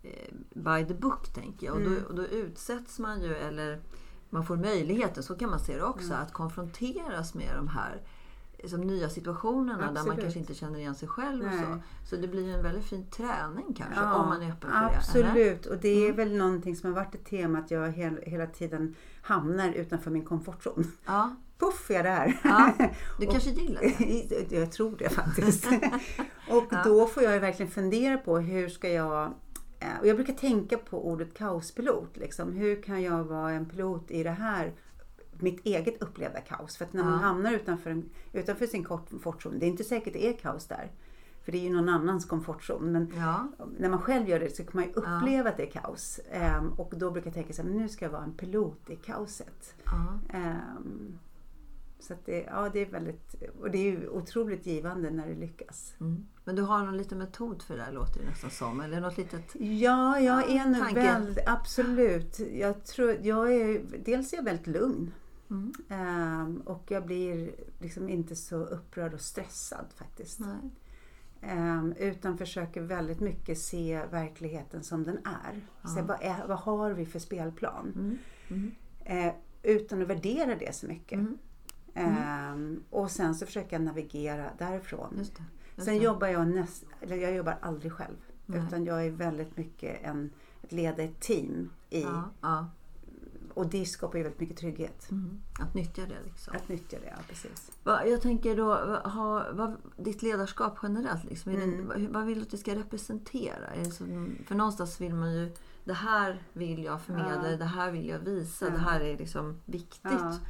eh, 0.02 0.34
by 0.54 0.84
the 0.88 0.94
book, 0.94 1.28
tänker 1.34 1.66
jag. 1.66 1.74
Och, 1.76 1.80
Mm. 1.80 1.94
då, 2.02 2.08
och 2.08 2.14
då 2.14 2.26
utsätts 2.26 2.98
man 2.98 3.22
ju, 3.22 3.34
eller 3.34 3.80
man 4.30 4.46
får 4.46 4.56
möjligheten, 4.56 5.22
så 5.22 5.34
kan 5.34 5.50
man 5.50 5.60
se 5.60 5.76
det 5.76 5.82
också, 5.84 6.12
Mm. 6.12 6.20
att 6.22 6.32
konfronteras 6.32 7.34
med 7.34 7.52
de 7.56 7.68
här 7.68 8.00
som 8.68 8.80
nya 8.80 9.08
situationerna 9.08 9.78
där 9.78 9.86
man 9.86 9.96
Absolut. 9.96 10.20
kanske 10.20 10.38
inte 10.38 10.54
känner 10.54 10.78
igen 10.78 10.94
sig 10.94 11.08
själv. 11.08 11.44
Och 11.46 11.52
så. 11.52 11.78
så 12.10 12.16
det 12.16 12.28
blir 12.28 12.44
ju 12.46 12.52
en 12.54 12.62
väldigt 12.62 12.84
fin 12.84 13.06
träning 13.10 13.74
kanske, 13.74 14.00
Ja, 14.00 14.14
om 14.14 14.28
man 14.28 14.42
är 14.42 14.50
öppen 14.52 14.70
för 14.70 14.78
det. 14.80 14.84
eller? 14.86 14.96
Absolut, 14.96 15.66
och 15.66 15.76
det 15.78 15.88
är 15.88 16.04
Mm. 16.04 16.16
väl 16.16 16.36
någonting 16.36 16.76
som 16.76 16.92
har 16.94 17.00
varit 17.04 17.14
ett 17.14 17.24
tema 17.24 17.58
att 17.58 17.70
jag 17.70 17.92
hel, 17.92 18.16
hela 18.26 18.46
tiden 18.46 18.94
hamnar 19.22 19.72
utanför 19.72 20.10
min 20.10 20.24
komfortzon. 20.24 20.92
Ja, 21.06 21.36
Puff 21.62 21.90
är 21.90 21.94
jag 21.94 22.04
där! 22.04 22.40
Ja, 22.44 22.72
du 23.20 23.26
kanske 23.26 23.50
gillar 23.50 23.80
det? 23.80 24.52
Jag 24.60 24.72
tror 24.72 24.96
det 24.96 25.08
faktiskt. 25.08 25.66
och 26.50 26.64
Ja. 26.70 26.82
då 26.84 27.06
får 27.06 27.22
jag 27.22 27.32
ju 27.34 27.38
verkligen 27.38 27.70
fundera 27.72 28.16
på 28.18 28.38
hur 28.38 28.68
ska 28.68 28.88
jag 28.88 29.24
eh, 29.80 30.00
och 30.00 30.06
jag 30.06 30.16
brukar 30.16 30.32
tänka 30.32 30.78
på 30.78 31.08
ordet 31.08 31.34
kaospilot. 31.34 32.16
Liksom. 32.16 32.52
Hur 32.52 32.82
kan 32.82 33.02
jag 33.02 33.24
vara 33.24 33.50
en 33.52 33.66
pilot 33.66 34.10
i 34.10 34.22
det 34.22 34.30
här, 34.30 34.72
mitt 35.32 35.66
eget 35.66 36.02
upplevda 36.02 36.40
kaos? 36.40 36.76
För 36.76 36.84
att 36.84 36.92
när 36.92 37.02
man 37.04 37.12
Ja. 37.12 37.18
hamnar 37.18 37.52
utanför, 37.52 37.90
en, 37.90 38.10
utanför 38.32 38.66
sin 38.66 38.84
komfortzon, 38.84 39.58
det 39.58 39.66
är 39.66 39.68
inte 39.68 39.84
säkert 39.84 40.12
det 40.12 40.26
är 40.28 40.32
kaos 40.32 40.66
där. 40.66 40.90
För 41.44 41.52
det 41.52 41.58
är 41.58 41.62
ju 41.62 41.72
någon 41.72 41.88
annans 41.88 42.24
komfortzon. 42.24 42.92
Men 42.92 43.12
Ja, 43.16 43.48
när 43.78 43.88
man 43.88 44.00
själv 44.02 44.28
gör 44.28 44.40
det 44.40 44.56
så 44.56 44.64
kan 44.64 44.70
man 44.74 44.84
ju 44.84 44.90
uppleva 44.92 45.50
att 45.50 45.56
det 45.56 45.62
är 45.66 45.70
kaos. 45.70 46.20
Ehm, 46.30 46.68
och 46.72 46.92
då 46.96 47.10
brukar 47.10 47.26
jag 47.28 47.34
tänka 47.34 47.52
så 47.52 47.62
här, 47.62 47.68
nu 47.68 47.88
ska 47.88 48.04
jag 48.04 48.12
vara 48.12 48.24
en 48.24 48.32
pilot 48.32 48.90
i 48.90 48.96
kaoset. 48.96 49.74
ja. 49.84 50.18
Så 52.02 52.14
det, 52.24 52.40
ja, 52.40 52.70
det 52.72 52.78
är 52.80 52.86
väldigt, 52.86 53.34
och 53.60 53.70
det 53.70 53.78
är 53.78 53.90
ju 53.90 54.08
otroligt 54.08 54.66
givande 54.66 55.10
när 55.10 55.28
det 55.28 55.34
lyckas. 55.34 55.94
Mm. 56.00 56.26
Men 56.44 56.56
du 56.56 56.62
har 56.62 56.84
någon 56.84 56.96
liten 56.96 57.18
metod 57.18 57.62
för 57.62 57.76
det 57.76 57.84
där 57.84 57.92
låter 57.92 58.20
det 58.20 58.26
nästan 58.26 58.50
som. 58.50 58.80
Eller 58.80 59.00
något 59.00 59.18
litet... 59.18 59.54
Ja, 59.54 60.20
jag 60.20 60.50
är 60.50 60.66
nog 60.66 60.94
väldigt, 60.94 61.48
absolut. 61.48 62.38
Jag 62.38 62.84
tror, 62.84 63.16
jag 63.22 63.54
är, 63.54 63.82
dels 64.04 64.32
är 64.32 64.36
jag 64.36 64.44
väldigt 64.44 64.66
lugn. 64.66 65.12
Mm. 65.50 65.72
Ehm, 65.88 66.60
och 66.60 66.90
jag 66.90 67.06
blir 67.06 67.54
liksom 67.78 68.08
inte 68.08 68.36
så 68.36 68.56
upprörd 68.56 69.14
och 69.14 69.20
stressad 69.20 69.86
faktiskt. 69.94 70.40
Ehm, 71.40 71.92
utan 71.98 72.38
försöker 72.38 72.80
väldigt 72.80 73.20
mycket 73.20 73.58
se 73.58 74.02
verkligheten 74.10 74.82
som 74.82 75.04
den 75.04 75.16
är. 75.16 75.60
Ja. 75.82 76.02
vad, 76.02 76.18
är 76.20 76.46
vad 76.46 76.58
har 76.58 76.90
vi 76.90 77.06
för 77.06 77.18
spelplan? 77.18 77.92
Mm. 77.94 78.18
Mm. 78.48 78.74
Eh, 79.04 79.34
utan 79.62 80.02
att 80.02 80.08
värdera 80.08 80.56
det 80.56 80.74
så 80.74 80.86
mycket. 80.86 81.20
Mm. 81.94 82.16
Ehm, 82.16 82.82
och 82.90 83.10
sen 83.10 83.34
så 83.34 83.46
försöker 83.46 83.72
jag 83.76 83.82
navigera 83.82 84.50
därifrån. 84.58 85.14
Just 85.18 85.36
det. 85.36 85.42
Just 85.76 85.84
Sen 85.84 85.98
det. 85.98 86.04
jobbar 86.04 86.26
jag 86.28 86.48
näst, 86.48 86.84
eller 87.00 87.16
jag 87.16 87.34
jobbar 87.34 87.58
aldrig 87.62 87.92
själv. 87.92 88.16
Nej. 88.46 88.60
Utan 88.66 88.84
jag 88.84 89.06
är 89.06 89.10
väldigt 89.10 89.56
mycket 89.56 90.02
en, 90.02 90.30
att 90.64 90.72
leda 90.72 91.02
ett 91.02 91.20
team 91.20 91.70
i. 91.90 92.02
Ja, 92.02 92.30
ja. 92.40 92.66
Och 93.54 93.66
det 93.66 93.84
skapar 93.84 94.18
ju 94.18 94.22
väldigt 94.24 94.40
mycket 94.40 94.56
trygghet. 94.56 95.10
Mm. 95.10 95.40
Att 95.60 95.74
nyttja 95.74 96.02
det 96.02 96.16
liksom. 96.24 96.56
Att 96.56 96.68
nyttja 96.68 96.98
det, 97.00 97.06
ja 97.06 97.22
precis. 97.28 97.70
Va, 97.84 98.06
Jag 98.06 98.20
tänker 98.22 98.56
då, 98.56 98.64
va- 98.66 99.08
ha, 99.08 99.46
vad, 99.52 99.76
ditt 99.96 100.22
ledarskap 100.22 100.78
generellt, 100.82 101.24
liksom, 101.24 101.52
är 101.52 101.56
det, 101.56 101.62
Mm. 101.62 102.12
vad, 102.12 102.24
vill 102.26 102.38
du 102.38 102.42
att 102.42 102.50
det 102.50 102.56
ska 102.56 102.74
representera? 102.74 103.84
Som, 103.90 104.36
för 104.46 104.54
någonstans 104.54 105.00
vill 105.00 105.14
man 105.14 105.34
ju, 105.34 105.52
det 105.84 105.92
här 105.92 106.42
vill 106.52 106.84
jag 106.84 107.00
förmedla, 107.02 107.50
Ja. 107.50 107.56
det 107.56 107.64
här 107.64 107.90
vill 107.90 108.08
jag 108.08 108.18
visa, 108.18 108.70
det 108.70 108.78
här 108.78 109.00
är 109.00 109.18
liksom 109.18 109.60
viktigt. 109.64 110.40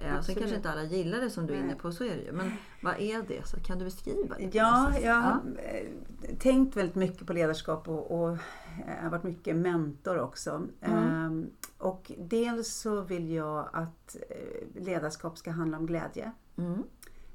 Ja, 0.00 0.06
Eh, 0.06 0.10
Sen 0.10 0.18
absolut. 0.18 0.38
kanske 0.38 0.56
inte 0.56 0.70
alla 0.70 0.82
gillar 0.84 1.20
det 1.20 1.30
som 1.30 1.46
du 1.46 1.54
är 1.54 1.58
inne 1.58 1.74
på, 1.74 1.92
så 1.92 2.04
är 2.04 2.16
det 2.16 2.22
ju. 2.22 2.32
Men 2.32 2.52
vad 2.82 3.00
är 3.00 3.22
det? 3.28 3.46
Så 3.48 3.60
kan 3.60 3.78
du 3.78 3.84
beskriva 3.84 4.36
det? 4.38 4.50
Ja, 4.54 4.98
jag 5.02 5.14
har 5.14 5.40
eh, 5.58 6.36
tänkt 6.38 6.76
väldigt 6.76 6.94
mycket 6.94 7.26
på 7.26 7.32
ledarskap 7.32 7.88
och, 7.88 8.20
och 8.20 8.30
eh, 8.30 9.02
har 9.02 9.10
varit 9.10 9.22
mycket 9.22 9.56
mentor 9.56 10.18
också. 10.18 10.62
Mm. 10.80 10.98
Ehm, 10.98 11.50
och 11.78 12.12
dels 12.18 12.74
så 12.74 13.00
vill 13.00 13.30
jag 13.30 13.68
att 13.72 14.16
eh, 14.30 14.82
ledarskap 14.82 15.38
ska 15.38 15.50
handla 15.50 15.78
om 15.78 15.86
glädje. 15.86 16.32
Mm. 16.56 16.82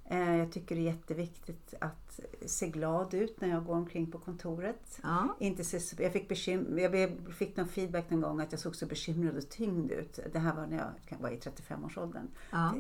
Eh, 0.10 0.36
jag 0.38 0.52
tycker 0.52 0.76
det 0.76 0.82
är 0.82 0.94
jätteviktigt 0.94 1.74
att 1.82 2.20
se 2.46 2.68
glad 2.70 3.14
ut 3.14 3.42
när 3.42 3.50
jag 3.50 3.66
går 3.66 3.74
omkring 3.76 4.12
på 4.12 4.18
kontoret. 4.20 5.00
Ja. 5.04 5.36
Inte 5.40 5.64
se, 5.64 6.04
jag, 6.04 6.14
fick 6.14 6.30
bekym, 6.30 6.80
jag 6.80 7.12
fick 7.38 7.58
någon 7.58 7.68
feedback 7.68 8.10
någon 8.10 8.22
gång 8.22 8.40
att 8.40 8.52
jag 8.52 8.62
såg 8.62 8.76
så 8.76 8.86
bekymrad 8.86 9.38
och 9.38 9.50
tyngd 9.50 9.92
ut. 9.92 10.20
Det 10.34 10.40
här 10.40 10.56
var 10.56 10.68
när 10.68 10.78
jag 10.78 11.18
var 11.20 11.30
i 11.30 11.38
35-årsåldern. 11.38 12.28
Ja. 12.52 12.74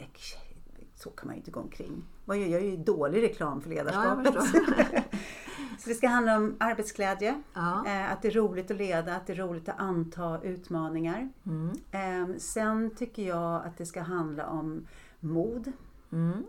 Så 0.96 1.10
kan 1.10 1.27
man 1.27 1.36
ju 1.36 1.39
inte 1.39 1.51
gå 1.51 1.60
omkring. 1.60 2.03
Gör 2.27 2.36
Jag 2.36 2.62
är 2.62 2.65
ju 2.70 2.77
dålig 2.77 3.22
reklam 3.24 3.62
för 3.62 3.70
Ja, 3.70 3.75
ledarskapet. 3.84 4.34
förstår. 4.34 4.62
så 5.79 5.89
det 5.89 5.96
ska 5.96 6.08
handla 6.08 6.38
om 6.38 6.55
arbetsglädje. 6.60 7.41
Ja. 7.53 7.86
Eh, 7.88 8.12
Att 8.12 8.22
det 8.22 8.27
är 8.27 8.32
roligt 8.32 8.72
att 8.72 8.77
leda, 8.77 9.15
att 9.15 9.27
det 9.27 9.34
är 9.34 9.38
roligt 9.38 9.70
att 9.70 9.79
anta 9.79 10.41
utmaningar. 10.44 11.29
Mm. 11.46 11.72
Eh, 11.91 12.38
Sen 12.38 12.96
tycker 12.96 13.24
jag 13.27 13.65
att 13.65 13.77
det 13.77 13.86
ska 13.86 14.01
handla 14.01 14.48
om 14.48 14.88
mod. 15.20 15.72
Mm. 16.12 16.44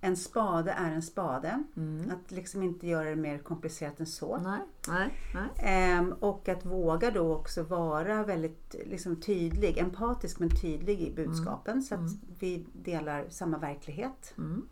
En 0.00 0.16
spade 0.16 0.70
är 0.70 0.92
en 0.92 1.02
spade. 1.02 1.64
Mm. 1.76 2.10
Att 2.10 2.30
liksom 2.30 2.62
inte 2.62 2.86
göra 2.86 3.10
det 3.10 3.16
mer 3.16 3.38
komplicerat 3.38 4.00
än 4.00 4.06
så. 4.06 4.38
Nej, 4.38 4.60
nej, 4.88 5.14
nej. 5.34 5.48
Ehm, 5.58 6.12
och 6.12 6.48
att 6.48 6.66
våga 6.66 7.10
då 7.10 7.34
också 7.34 7.62
vara 7.62 8.24
väldigt 8.24 8.74
liksom, 8.86 9.16
tydlig, 9.16 9.78
empatisk 9.78 10.38
men 10.38 10.50
tydlig 10.60 11.00
i 11.00 11.14
budskapen 11.14 11.82
så 11.82 11.94
att 11.94 12.10
vi 12.38 12.66
delar 12.72 13.26
samma 13.28 13.58
verklighet. 13.58 14.34
Mm. 14.38 14.68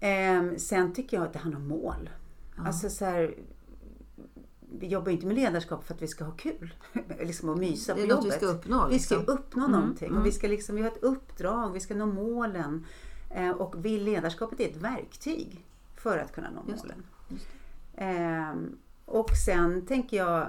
Ehm, 0.00 0.58
sen 0.58 0.94
tycker 0.94 1.16
jag 1.16 1.26
att 1.26 1.32
det 1.32 1.38
handlar 1.38 1.60
om 1.60 1.68
mål. 1.68 2.10
Alltså 2.56 2.90
så 2.90 3.04
här, 3.04 3.34
vi 4.78 4.86
jobbar 4.86 5.12
inte 5.12 5.26
med 5.26 5.36
ledarskap 5.36 5.84
för 5.84 5.94
att 5.94 6.02
vi 6.02 6.08
ska 6.08 6.24
ha 6.24 6.32
kul. 6.32 6.74
liksom 7.20 7.48
och 7.48 7.58
mysa 7.58 7.94
på 7.94 8.00
jobbet. 8.00 8.24
vi 8.24 8.30
ska 8.30 8.46
uppnå. 8.46 8.88
Vi 8.90 8.98
ska 8.98 9.16
liksom. 9.16 9.34
uppnå 9.34 9.66
någonting 9.66 10.12
och 10.12 10.26
vi, 10.26 10.32
ska 10.32 10.48
liksom, 10.48 10.76
vi 10.76 10.82
har 10.82 10.90
ett 10.90 11.02
uppdrag, 11.02 11.72
vi 11.72 11.80
ska 11.80 11.94
nå 11.94 12.06
målen. 12.06 12.86
Eh, 13.34 13.50
och 13.50 13.84
vi, 13.84 13.98
ledarskapet 14.00 14.60
är 14.60 14.68
ett 14.68 14.76
verktyg 14.76 15.64
för 15.96 16.18
att 16.18 16.32
kunna 16.32 16.50
nå 16.50 16.62
målen. 16.62 17.02
Ehm, 17.96 18.76
och 19.04 19.30
sen 19.46 19.86
tänker 19.86 20.16
jag 20.16 20.48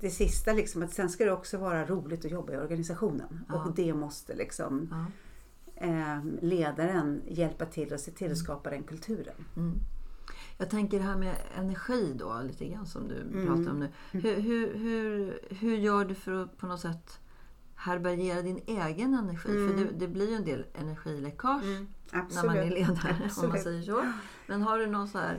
det 0.00 0.10
sista, 0.10 0.52
liksom, 0.52 0.82
att 0.82 0.92
sen 0.92 1.08
ska 1.10 1.24
det 1.24 1.32
också 1.32 1.58
vara 1.58 1.86
roligt 1.86 2.24
att 2.24 2.30
jobba 2.30 2.52
i 2.52 2.56
organisationen. 2.56 3.40
Ja. 3.48 3.64
Och 3.64 3.74
det 3.74 3.94
måste 3.94 4.34
liksom 4.34 4.88
Ja. 4.90 5.04
ehm, 5.86 6.38
ledaren 6.42 7.22
hjälpa 7.28 7.66
till 7.66 7.92
och 7.92 8.00
se 8.00 8.10
till 8.10 8.32
att 8.32 8.38
skapa 8.38 8.70
den 8.70 8.82
kulturen. 8.82 9.34
Mm. 9.56 9.74
Jag 10.58 10.70
tänker 10.70 10.98
det 10.98 11.04
här 11.04 11.16
med 11.16 11.34
energi 11.56 12.14
då, 12.18 12.40
lite 12.46 12.66
grann 12.68 12.86
som 12.86 13.08
du 13.08 13.20
Mm. 13.20 13.46
pratar 13.46 13.70
om 13.70 13.78
nu. 13.80 13.88
Hur, 14.12 14.40
hur, 14.40 14.74
hur, 14.74 15.38
hur 15.50 15.76
gör 15.76 16.04
du 16.04 16.14
för 16.14 16.42
att 16.42 16.56
på 16.58 16.66
något 16.66 16.80
sätt 16.80 17.20
härbärgera 17.80 18.42
din 18.42 18.60
egen 18.66 19.14
energi? 19.14 19.48
För 19.48 19.76
det, 19.76 19.84
det 19.98 20.08
blir 20.08 20.30
ju 20.30 20.36
en 20.36 20.44
del 20.44 20.64
energiläckage 20.74 21.62
när 22.12 22.46
man 22.46 22.56
är 22.56 22.70
ledare, 22.70 23.30
om 23.42 23.48
man 23.48 23.58
säger 23.58 23.82
så. 23.82 24.04
Men 24.46 24.62
har 24.62 24.78
du 24.78 24.86
någon 24.86 25.08
så 25.08 25.18
här, 25.18 25.38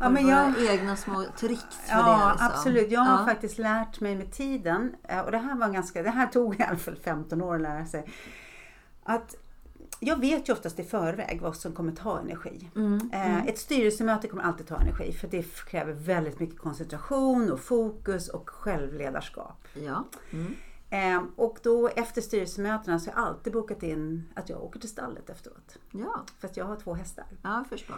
Ja, 0.00 0.10
men 0.10 0.26
jag- 0.28 0.54
egna 0.70 0.96
små 0.96 1.24
tricks 1.38 1.76
för 1.76 1.96
Ja, 1.96 2.06
det? 2.26 2.30
Liksom? 2.32 2.46
absolut. 2.46 2.90
Jag 2.90 3.00
har 3.00 3.18
Ja. 3.20 3.24
faktiskt 3.26 3.58
lärt 3.58 4.00
mig 4.00 4.16
med 4.16 4.32
tiden, 4.32 4.94
eh, 5.08 5.20
och 5.20 5.30
det 5.30 5.38
här 5.38 5.54
var 5.58 5.68
ganska, 5.68 6.02
det 6.02 6.10
här 6.10 6.26
tog 6.26 6.60
i 6.60 6.62
alla 6.62 6.76
fall 6.78 6.96
15 6.96 7.42
år 7.42 7.54
att 7.54 7.60
lära 7.60 7.86
sig. 7.86 8.08
Att 9.04 9.34
jag 10.00 10.20
vet 10.20 10.48
ju 10.48 10.52
oftast 10.52 10.78
i 10.78 10.84
förväg 10.84 11.38
vad 11.42 11.56
som 11.56 11.72
kommer 11.72 11.92
ta 11.92 12.18
energi. 12.20 12.70
Mm, 12.76 13.10
Eh, 13.12 13.46
Ett 13.46 13.58
styrelsemöte 13.58 14.28
kommer 14.28 14.42
alltid 14.42 14.66
ta 14.66 14.76
energi 14.76 15.12
för 15.12 15.28
det 15.28 15.42
kräver 15.64 15.92
väldigt 15.92 16.40
mycket 16.40 16.58
koncentration 16.58 17.52
och 17.52 17.60
fokus 17.60 18.28
och 18.28 18.50
självledarskap. 18.50 19.68
Ja. 19.74 20.04
Mm. 20.32 20.54
Eh, 20.92 21.22
Och 21.36 21.58
då 21.62 21.88
efter 21.88 22.20
styrelsemötena 22.22 22.98
så 23.00 23.10
har 23.10 23.18
jag 23.22 23.28
alltid 23.28 23.52
bokat 23.52 23.82
in 23.82 24.24
att 24.34 24.48
jag 24.48 24.62
åker 24.64 24.80
till 24.80 24.88
stallet 24.88 25.30
efteråt. 25.30 25.78
Ja. 25.92 26.24
För 26.38 26.48
att 26.48 26.56
jag 26.56 26.64
har 26.64 26.76
två 26.76 26.94
hästar. 26.94 27.24
ja, 27.42 27.64
förstår. 27.68 27.96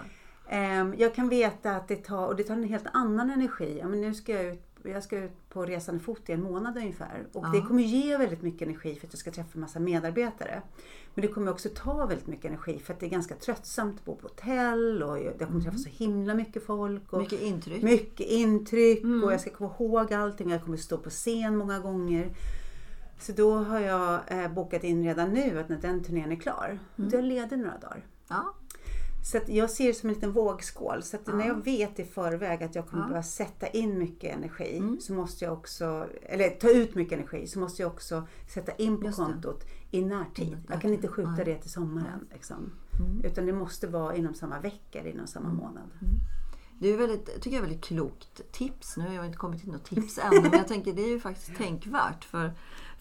Ehm, 0.48 0.94
Jag 0.98 1.14
kan 1.14 1.28
veta 1.28 1.76
att 1.76 1.88
det 1.88 1.96
tar, 1.96 2.26
och 2.26 2.36
det 2.36 2.44
tar 2.44 2.54
en 2.54 2.64
helt 2.64 2.86
annan 2.92 3.30
energi. 3.30 3.78
Ja, 3.80 3.88
men 3.88 4.00
nu 4.00 4.14
ska 4.14 4.32
jag, 4.32 4.44
ut, 4.54 4.62
jag 4.82 5.02
ska 5.02 5.18
ut 5.18 5.48
på 5.48 5.64
resande 5.66 6.00
fot 6.00 6.28
i 6.28 6.32
en 6.32 6.42
månad 6.42 6.76
ungefär. 6.76 7.26
Och 7.32 7.44
Ja. 7.44 7.50
det 7.54 7.60
kommer 7.60 7.82
ge 7.82 8.16
väldigt 8.16 8.42
mycket 8.42 8.62
energi 8.62 8.94
för 8.94 9.06
att 9.06 9.12
jag 9.12 9.20
ska 9.20 9.30
träffa 9.30 9.50
en 9.54 9.60
massa 9.60 9.80
medarbetare. 9.80 10.62
Men 11.14 11.22
det 11.22 11.28
kommer 11.28 11.50
också 11.52 11.68
ta 11.74 12.06
väldigt 12.06 12.26
mycket 12.26 12.44
energi 12.44 12.78
för 12.78 12.92
att 12.94 13.00
det 13.00 13.06
är 13.06 13.10
ganska 13.10 13.34
tröttsamt 13.34 13.98
att 13.98 14.04
bo 14.04 14.16
på 14.16 14.22
hotell 14.28 15.02
och 15.02 15.18
jag 15.18 15.38
kommer 15.48 15.60
träffa 15.60 15.78
så 15.78 15.88
himla 15.88 16.34
mycket 16.34 16.66
folk. 16.66 17.12
Och 17.12 17.18
Mycket 17.20 17.40
intryck. 17.40 17.82
mycket 17.82 18.26
intryck 18.26 19.04
och 19.24 19.32
jag 19.32 19.40
ska 19.40 19.50
komma 19.50 19.74
ihåg 19.78 20.12
allting. 20.12 20.50
Jag 20.50 20.64
kommer 20.64 20.76
stå 20.76 20.98
på 20.98 21.10
scen 21.10 21.56
många 21.56 21.78
gånger. 21.78 22.30
Så 23.18 23.33
då 23.33 23.54
har 23.56 23.80
jag 23.80 24.21
eh, 24.26 24.52
bokat 24.52 24.85
in 24.85 25.04
redan 25.04 25.33
nu 25.33 25.59
att 25.61 25.68
när 25.68 25.78
den 25.78 26.02
turnén 26.04 26.33
är 26.33 26.37
klar, 26.37 26.78
då 26.97 27.09
är 27.09 27.14
jag 27.14 27.25
ledig 27.25 27.59
några 27.59 27.78
dagar. 27.78 28.06
Ja. 28.28 28.54
Så 29.25 29.38
jag 29.47 29.71
ser 29.71 29.87
det 29.87 29.94
som 29.94 30.09
en 30.09 30.14
liten 30.14 30.33
vågskål. 30.33 31.02
Så 31.02 31.16
att 31.16 31.26
när 31.26 31.47
jag 31.47 31.64
vet 31.64 31.99
i 31.99 32.04
förväg 32.04 32.62
att 32.62 32.75
jag 32.75 32.88
kommer 32.88 33.02
behöva 33.02 33.23
sätta 33.23 33.66
in 33.68 33.99
mycket 33.99 34.37
energi 34.37 34.76
Mm. 34.78 35.00
så 35.00 35.12
måste 35.12 35.44
jag 35.44 35.52
också, 35.54 36.06
eller 36.23 36.50
ta 36.50 36.71
ut 36.71 36.94
mycket 36.94 37.18
energi, 37.18 37.47
så 37.47 37.59
måste 37.59 37.83
jag 37.83 37.92
också 37.92 38.26
sätta 38.54 38.73
in 38.73 39.00
på 39.00 39.06
Just 39.06 39.18
det. 39.18 39.25
kontot 39.25 39.64
i 39.90 40.04
närtid. 40.04 40.59
Jag 40.68 40.80
kan 40.80 40.92
inte 40.92 41.09
skjuta 41.09 41.30
nej. 41.30 41.44
det 41.44 41.54
till 41.59 41.71
sommaren. 41.71 42.26
Liksom. 42.33 42.73
Mm. 43.00 43.25
Utan 43.25 43.47
det 43.47 43.52
måste 43.52 43.87
vara 43.87 44.16
inom 44.16 44.35
samma 44.35 44.61
vecka 44.61 45.00
eller 45.00 45.11
inom 45.11 45.26
samma 45.26 45.49
månad. 45.49 45.90
Det 46.80 46.88
är 46.88 46.97
väldigt, 46.97 47.26
tycker 47.26 47.50
jag 47.50 47.56
är 47.56 47.61
väldigt 47.68 47.85
klokt 47.85 48.52
tips. 48.52 48.97
Nu 48.97 49.06
har 49.06 49.14
jag 49.14 49.26
inte 49.26 49.38
kommit 49.38 49.61
till 49.61 49.73
något 49.73 49.85
tips 49.85 50.18
ännu, 50.18 50.40
men 50.42 50.52
jag 50.52 50.68
tänker 50.68 50.92
det 50.92 51.02
är 51.02 51.09
ju 51.09 51.21
faktiskt 51.21 51.56
tänkvärt 51.56 52.25
för, 52.25 52.52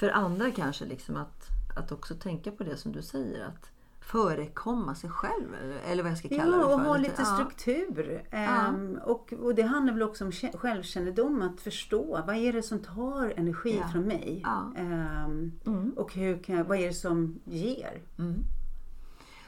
för 0.03 0.10
andra 0.10 0.51
kanske 0.51 0.86
liksom 0.86 1.15
att, 1.15 1.48
att 1.75 1.91
också 1.91 2.15
tänka 2.15 2.51
på 2.51 2.63
det 2.63 2.77
som 2.77 2.91
du 2.91 3.01
säger. 3.01 3.45
Att 3.45 3.72
förekomma 4.01 4.95
sig 4.95 5.10
själv, 5.10 5.48
eller- 5.86 6.03
vad 6.03 6.12
jag 6.12 6.17
ska 6.17 6.29
kalla 6.29 6.43
det 6.43 6.62
Ja, 6.62 6.67
för. 6.67 6.74
och 6.74 6.79
ha 6.79 6.98
Lite- 6.98 7.10
lite 7.10 7.22
ja. 7.22 7.36
struktur. 7.36 8.24
Ehm, 8.31 9.00
och, 9.05 9.33
och 9.41 9.55
det 9.55 9.62
handlar 9.63 9.93
väl 9.93 10.03
också 10.03 10.25
om 10.25 10.31
kä- 10.31 10.57
självkännedom, 10.57 11.41
att 11.41 11.62
förstå 11.62 12.22
vad 12.27 12.36
är 12.36 12.53
det 12.53 12.63
som 12.63 12.79
tar 12.79 13.33
energi 13.38 13.77
Ja. 13.81 13.88
från 13.88 14.03
mig? 14.03 14.41
Ja. 14.43 14.74
Ehm, 14.77 15.93
Och 15.98 16.13
hur 16.13 16.38
kan 16.43 16.67
vad 16.67 16.77
är 16.77 16.88
det 16.88 16.93
som 16.93 17.39
ger? 17.45 18.01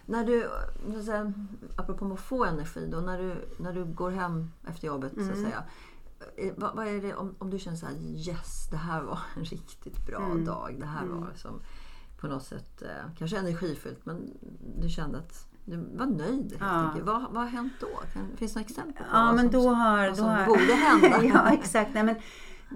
När 0.06 0.26
du, 0.26 0.50
så 0.92 0.98
att 1.00 1.06
säga, 1.06 1.34
apropå 1.78 2.14
att 2.14 2.20
få 2.20 2.46
energi 2.46 2.88
då, 2.92 2.98
när 2.98 3.18
du, 3.20 3.36
när 3.60 3.74
du 3.74 3.86
går 3.86 4.12
hem 4.12 4.52
efter 4.68 4.88
jobbet 4.88 5.12
så 5.14 5.20
Mm. 5.22 5.34
att 5.34 5.40
säga. 5.40 5.64
Eh, 6.38 6.54
Vad, 6.58 6.75
vad 6.75 6.88
är 6.88 7.01
det 7.01 7.15
om, 7.15 7.36
om 7.39 7.50
du 7.50 7.60
känner 7.60 7.77
så 7.77 7.86
här, 7.86 7.96
yes, 7.96 8.68
det 8.72 8.77
här 8.77 9.01
var 9.01 9.20
en 9.38 9.44
riktigt 9.46 10.06
bra 10.06 10.25
Mm. 10.25 10.46
dag. 10.46 10.75
Det 10.80 10.86
här 10.86 11.06
var 11.06 11.27
som 11.36 11.62
på 12.18 12.27
något 12.27 12.44
sätt, 12.44 12.82
eh, 12.82 13.12
kanske 13.18 13.38
energifyllt, 13.38 14.06
men 14.06 14.32
du 14.82 14.89
kände 14.89 15.18
att 15.18 15.48
du 15.65 15.77
var 15.77 16.06
nöjd 16.06 16.50
helt 16.51 16.62
Ja. 16.62 16.68
enkelt. 16.68 17.06
Vad, 17.06 17.22
vad 17.22 17.44
har 17.44 17.46
hänt 17.50 17.74
då? 17.80 17.88
Kan, 18.13 18.30
finns 18.38 18.54
det 18.54 18.60
några 18.60 18.70
exempel 18.70 18.94
på 19.06 19.10
Ja, 19.13 19.25
vad 19.25 19.36
men 19.36 19.51
som, 19.51 19.62
då 19.63 19.70
har... 19.70 20.08
vad 20.08 20.18
som 20.18 20.25
har 20.25 20.46
borde 20.46 20.74
hända? 20.74 21.24
ja, 21.34 21.50
exakt. 21.54 21.92
Nej, 21.94 22.04
men 22.04 22.15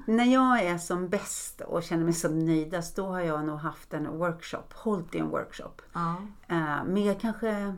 när 0.08 0.26
jag 0.34 0.62
är 0.64 0.78
som 0.78 1.10
bäst 1.10 1.62
och 1.62 1.84
känner 1.84 2.04
mig 2.04 2.14
som 2.14 2.40
nöjdast, 2.40 2.96
då 2.96 3.08
har 3.08 3.20
jag 3.20 3.46
nog 3.46 3.60
haft 3.60 3.94
en 3.94 4.08
workshop, 4.18 4.74
hållit 4.74 5.16
i 5.16 5.18
en 5.20 5.30
workshop. 5.30 5.82
Ja. 5.94 6.16
Eh, 6.48 6.84
med 6.86 7.22
kanske 7.22 7.76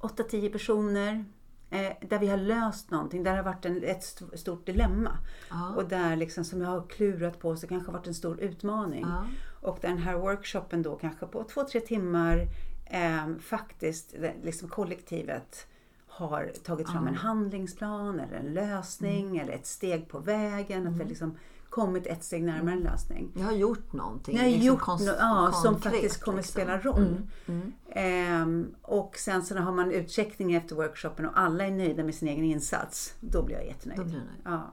8-10 0.00 0.52
personer. 0.52 1.24
Eh, 1.70 1.92
där 2.08 2.18
vi 2.18 2.26
har 2.28 2.36
löst 2.36 2.90
någonting, 2.90 3.22
där 3.22 3.30
det 3.30 3.36
har 3.36 3.44
varit 3.44 3.64
en, 3.64 3.84
ett 3.84 3.98
st- 4.02 4.36
stort 4.38 4.66
dilemma. 4.66 5.10
Ja. 5.50 5.74
Och 5.76 5.88
där 5.88 6.16
liksom 6.16 6.44
som 6.44 6.60
jag 6.60 6.68
har 6.68 6.82
klurat 6.86 7.38
på 7.38 7.56
så 7.56 7.66
kanske 7.66 7.88
har 7.90 7.98
varit 7.98 8.06
en 8.06 8.14
stor 8.14 8.40
utmaning. 8.40 9.04
Ja. 9.08 9.24
Och 9.68 9.78
den 9.80 9.98
här 9.98 10.14
workshopen 10.16 10.82
då 10.82 10.96
kanske 10.96 11.26
på 11.26 11.44
två, 11.44 11.64
tre 11.64 11.80
timmar 11.80 12.46
eh, 12.86 13.34
faktiskt 13.40 14.14
det- 14.20 14.34
liksom 14.42 14.68
kollektivet 14.68 15.66
har 16.06 16.52
tagit 16.64 16.88
fram 16.90 17.06
en 17.06 17.14
handlingsplan 17.14 18.20
eller 18.20 18.36
en 18.38 18.54
lösning 18.54 19.26
Mm. 19.26 19.40
eller 19.40 19.52
ett 19.52 19.66
steg 19.66 20.08
på 20.08 20.18
vägen. 20.18 20.86
Att 20.86 20.96
vi 21.00 21.04
liksom 21.04 21.36
kommit 21.70 22.06
ett 22.06 22.24
steg 22.24 22.42
närmare 22.42 22.74
en 22.74 22.80
lösning. 22.80 23.32
Jag 23.36 23.44
har 23.44 23.52
gjort 23.52 23.92
någonting. 23.92 24.34
Ni 24.36 24.40
har 24.42 24.48
liksom 24.48 24.66
gjort 24.66 24.80
kons- 24.80 24.98
no- 25.08 25.16
ja, 25.18 25.52
som 25.52 25.74
konkret, 25.74 25.92
faktiskt 25.92 26.22
kommer 26.24 26.36
liksom. 26.38 26.52
spela 26.52 26.78
roll. 26.78 27.16
Mm. 27.46 27.72
Ehm, 27.90 28.74
och 28.82 29.16
sen 29.16 29.42
så 29.44 29.56
har 29.58 29.72
man 29.72 29.90
utcheckning 29.92 30.54
efter 30.54 30.76
workshopen 30.76 31.26
och 31.26 31.38
alla 31.38 31.66
är 31.66 31.70
nöjda 31.70 32.04
med 32.04 32.14
sin 32.14 32.28
egen 32.28 32.44
insats. 32.44 33.14
Då 33.20 33.42
blir 33.42 33.56
jag 33.56 33.66
jättenöjd. 33.66 33.98
Då 34.00 34.04
blir 34.04 34.14
nöjd. 34.18 34.40
Ja. 34.44 34.72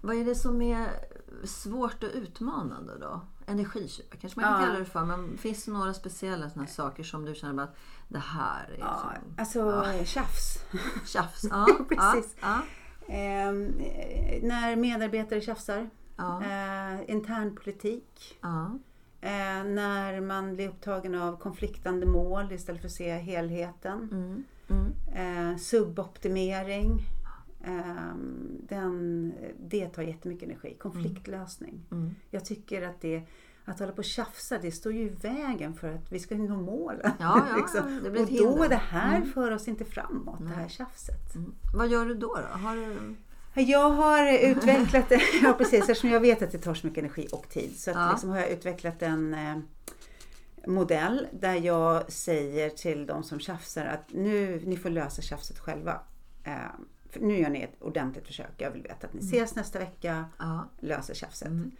Vad 0.00 0.16
är 0.16 0.24
det 0.24 0.34
som 0.34 0.62
är 0.62 0.86
svårt 1.44 2.02
och 2.02 2.10
utmanande 2.14 2.98
då? 2.98 3.20
Energitjuvar 3.46 4.16
kanske 4.20 4.40
man 4.40 4.50
kan 4.52 4.60
Ja. 4.60 4.66
kalla 4.66 4.78
det 4.78 4.84
för. 4.84 5.04
Men 5.04 5.38
finns 5.38 5.64
det 5.64 5.70
några 5.72 5.94
speciella 5.94 6.50
såna 6.50 6.66
saker 6.66 7.02
som 7.02 7.24
du 7.24 7.34
känner 7.34 7.62
att 7.62 7.76
det 8.08 8.18
här 8.18 8.64
är 8.64 8.78
Ja, 8.78 9.12
liksom 9.14 9.34
alltså 9.38 10.04
tjafs. 10.04 10.58
tjafs? 11.06 11.44
Ja, 11.50 11.66
Precis. 11.88 12.36
Ja, 12.40 12.58
Ehm, 13.08 13.66
eh, 13.78 14.42
när 14.42 14.76
medarbetare 14.76 15.40
tjafsar. 15.40 15.90
Ja, 16.20 16.42
Eh, 16.44 17.10
internpolitik. 17.10 18.38
ja, 18.40 18.78
Eh, 19.22 19.64
när 19.64 20.20
man 20.20 20.54
blir 20.54 20.68
upptagen 20.68 21.14
av 21.14 21.36
konfliktande 21.38 22.06
mål 22.06 22.52
istället 22.52 22.80
för 22.80 22.88
att 22.88 22.92
se 22.94 23.10
helheten. 23.18 24.08
mm, 24.12 24.44
mm, 24.68 25.52
Eh, 25.52 25.56
suboptimering. 25.58 27.00
Eh, 27.64 28.14
den, 28.68 29.32
det 29.68 29.88
tar 29.88 30.02
jättemycket 30.02 30.48
energi. 30.48 30.76
Konfliktlösning. 30.80 31.80
mm. 31.90 32.14
Jag 32.30 32.44
tycker 32.44 32.82
att 32.88 33.00
det 33.00 33.22
att 33.64 33.78
hålla 33.80 33.92
på 33.92 33.98
och 33.98 34.04
tjafsa, 34.04 34.58
det 34.58 34.72
står 34.72 34.92
ju 34.92 35.00
i 35.00 35.08
vägen 35.08 35.74
för 35.74 35.92
att 35.94 36.12
vi 36.12 36.18
ska 36.18 36.34
nå 36.36 36.56
målen. 36.56 37.10
Ja, 37.18 37.46
ja, 37.50 37.56
liksom. 37.60 37.96
och 38.06 38.12
då, 38.12 38.24
hinder. 38.24 38.68
det 38.68 38.74
här 38.76 39.16
Mm. 39.16 39.28
för 39.32 39.50
oss 39.50 39.68
inte 39.68 39.84
framåt, 39.84 40.38
det 40.40 40.54
här 40.54 40.68
tjafset. 40.68 41.34
Mm. 41.34 41.52
Vad 41.74 41.88
gör 41.88 42.06
du 42.06 42.14
då? 42.14 42.34
då? 42.34 42.58
Har 42.58 42.76
du... 42.76 43.14
Jag 43.54 43.90
har 43.90 44.32
utvecklat, 44.50 45.04
ja 45.42 45.52
precis, 45.58 45.80
eftersom 45.80 46.10
jag 46.10 46.20
vet 46.20 46.42
att 46.42 46.50
det 46.52 46.58
tar 46.58 46.74
så 46.74 46.86
mycket 46.86 47.04
energi 47.04 47.28
och 47.32 47.48
tid 47.48 47.78
så 47.78 47.90
att 47.90 47.96
Ja. 47.96 48.10
liksom 48.10 48.30
har 48.30 48.38
jag 48.38 48.50
utvecklat 48.50 49.02
en 49.02 49.34
eh, 49.34 49.56
modell 50.66 51.26
där 51.32 51.54
jag 51.54 52.12
säger 52.12 52.70
till 52.70 53.06
de 53.06 53.22
som 53.22 53.40
tjafsar 53.40 53.84
att 53.84 54.12
nu, 54.12 54.62
ni 54.66 54.76
får 54.76 54.90
lösa 54.90 55.22
tjafset 55.22 55.58
själva. 55.58 56.00
Eh, 56.44 56.52
nu 57.20 57.38
gör 57.38 57.50
ni 57.50 57.60
ett 57.62 57.82
ordentligt 57.82 58.26
försök. 58.26 58.50
Jag 58.56 58.70
vill 58.70 58.82
veta 58.82 59.06
att 59.06 59.14
ni 59.14 59.20
ses 59.20 59.54
nästa 59.54 59.78
vecka, 59.78 60.24
Ja. 60.38 60.68
löser 60.80 61.14
tjafset. 61.14 61.48
Mm. 61.48 61.70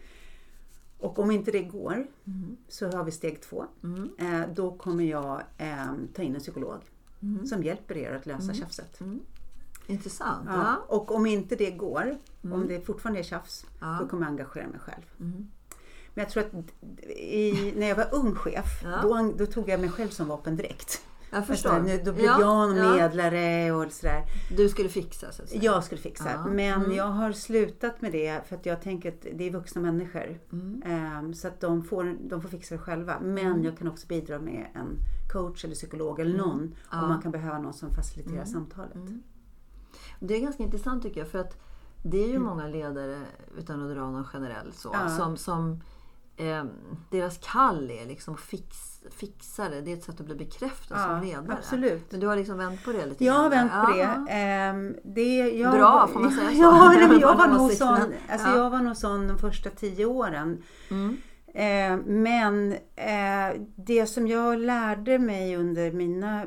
Och 0.99 1.19
om 1.19 1.31
inte 1.31 1.51
det 1.51 1.61
går 1.63 2.07
Mm. 2.27 2.57
så 2.67 2.91
har 2.91 3.03
vi 3.03 3.11
steg 3.11 3.41
två. 3.41 3.65
Mm. 3.83 4.09
Eh, 4.19 4.49
då 4.55 4.71
kommer 4.71 5.03
jag 5.03 5.41
eh, 5.57 5.85
ta 6.15 6.21
in 6.21 6.35
en 6.35 6.41
psykolog 6.41 6.79
Mm. 7.23 7.45
som 7.47 7.63
hjälper 7.63 7.97
er 7.97 8.11
att 8.11 8.25
lösa 8.25 8.53
tjafset. 8.53 8.99
Mm. 9.91 9.97
Intressant. 9.97 10.43
Ja. 10.47 10.53
Ja. 10.55 10.95
Och 10.95 11.15
om 11.15 11.25
inte 11.25 11.55
det 11.55 11.71
går, 11.71 12.17
om 12.43 12.67
det 12.67 12.81
fortfarande 12.85 13.19
är 13.19 13.23
tjafs, 13.23 13.65
Ja. 13.81 13.97
då 14.01 14.07
kommer 14.07 14.23
jag 14.23 14.31
engagera 14.31 14.67
mig 14.67 14.79
själv. 14.79 15.03
Mm. 15.19 15.47
Men 16.13 16.23
jag 16.23 16.29
tror 16.29 16.43
att 16.43 16.53
i, 17.17 17.73
när 17.77 17.87
jag 17.87 17.95
var 17.95 18.07
ung 18.11 18.35
chef, 18.35 18.65
Ja. 18.83 18.99
då, 19.01 19.33
då 19.37 19.45
tog 19.45 19.69
jag 19.69 19.79
mig 19.79 19.89
själv 19.89 20.09
som 20.09 20.27
vapen 20.27 20.55
direkt. 20.55 21.01
Jag 21.33 21.47
Förstår. 21.47 21.69
förstår. 21.69 21.87
Nu, 21.87 22.01
då 22.05 22.13
blev 22.13 22.25
Ja, 22.25 22.39
jag 22.39 22.69
någon 22.69 22.77
ja. 22.77 22.93
medlare 22.95 23.71
och 23.71 23.91
sådär. 23.91 24.23
Du 24.57 24.69
skulle 24.69 24.89
fixa 24.89 25.31
så 25.31 25.43
att 25.43 25.49
säga. 25.49 25.61
Jag 25.63 25.83
skulle 25.83 26.01
fixa. 26.01 26.45
Men 26.49 26.73
Mm. 26.81 26.91
jag 26.95 27.05
har 27.05 27.31
slutat 27.31 28.01
med 28.01 28.11
det 28.11 28.41
för 28.47 28.55
att 28.55 28.65
jag 28.65 28.81
tänker 28.81 29.09
att 29.09 29.21
det 29.33 29.43
är 29.47 29.51
vuxna 29.51 29.81
människor. 29.81 30.39
Mm. 30.51 30.83
Ehm, 30.85 31.33
så 31.33 31.47
att 31.47 31.59
de 31.61 31.83
får, 31.83 32.17
de 32.29 32.41
får 32.41 32.49
fixa 32.49 32.75
det 32.75 32.81
själva. 32.81 33.19
Men 33.19 33.63
jag 33.63 33.77
kan 33.77 33.87
också 33.87 34.07
bidra 34.07 34.39
med 34.39 34.67
en 34.75 34.97
coach 35.33 35.65
eller 35.65 35.75
psykolog 35.75 36.19
eller 36.19 36.37
någon 36.37 36.59
Mm. 36.59 36.75
Ja. 36.91 37.01
om 37.01 37.07
man 37.09 37.21
kan 37.21 37.31
behöva 37.31 37.59
någon 37.59 37.73
som 37.73 37.95
faciliterar 37.95 38.45
samtalet. 38.45 38.97
Mm. 40.21 40.27
Det 40.27 40.35
är 40.35 40.39
ganska 40.41 40.63
intressant 40.63 41.03
tycker 41.03 41.19
jag 41.21 41.27
för 41.29 41.39
att 41.39 41.57
det 42.03 42.23
är 42.23 42.27
ju 42.27 42.39
många 42.39 42.67
ledare, 42.67 43.19
utan 43.57 43.83
att 43.89 43.95
dra 43.95 44.01
någon 44.11 44.23
generell 44.25 44.73
så, 44.73 44.89
Ja. 44.93 45.09
som, 45.09 45.37
som 45.37 45.81
eh, 46.37 46.63
deras 47.09 47.37
kall 47.37 47.91
är 47.91 48.05
liksom 48.05 48.37
fix, 48.37 48.77
fixa 49.09 49.69
det. 49.69 49.77
Är 49.91 49.93
ett 49.93 50.03
sätt 50.03 50.19
att 50.19 50.25
bli 50.25 50.35
bekräftad 50.35 50.95
Ja, 50.97 51.03
som 51.07 51.27
ledare. 51.27 51.57
absolut. 51.57 52.11
Men 52.11 52.19
du 52.19 52.27
har 52.27 52.35
liksom 52.35 52.57
vänt 52.57 52.83
på 52.85 52.91
det 52.91 53.05
lite 53.05 53.25
Jag 53.25 53.33
har 53.33 53.49
vänt 53.49 53.71
på 53.85 53.91
det. 53.91 54.31
Ehm, 54.33 54.95
det 55.03 55.37
jag, 55.49 55.73
Bra, 55.73 56.07
får 56.13 56.19
man 56.19 56.31
säga 56.31 56.49
så? 56.49 56.55
Ja, 56.61 56.89
nej, 56.97 57.07
men 57.07 57.19
jag 57.19 57.35
Var 57.37 57.47
nog 57.57 57.71
sån, 57.71 57.87
alltså 58.29 58.47
Ja. 58.49 58.57
jag 58.57 58.69
var 58.69 58.79
nog 58.81 58.97
sån 58.97 59.27
de 59.27 59.37
första 59.37 59.69
tio 59.69 60.05
åren. 60.05 60.63
Mm. 60.89 61.17
Eh, 61.53 62.05
men 62.05 62.71
eh, 62.95 63.61
det 63.75 64.05
som 64.05 64.27
jag 64.27 64.59
lärde 64.59 65.19
mig 65.19 65.55
under 65.57 65.91
mina, 65.91 66.45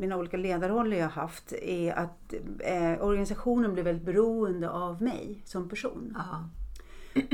mina 0.00 0.16
olika 0.16 0.36
ledarroller 0.36 0.96
jag 0.96 1.08
haft 1.08 1.52
är 1.52 1.92
att 1.92 2.34
eh, 2.58 3.04
organisationen 3.04 3.72
blev 3.72 3.84
väldigt 3.84 4.06
beroende 4.06 4.70
av 4.70 5.02
mig 5.02 5.42
som 5.44 5.68
person. 5.68 6.16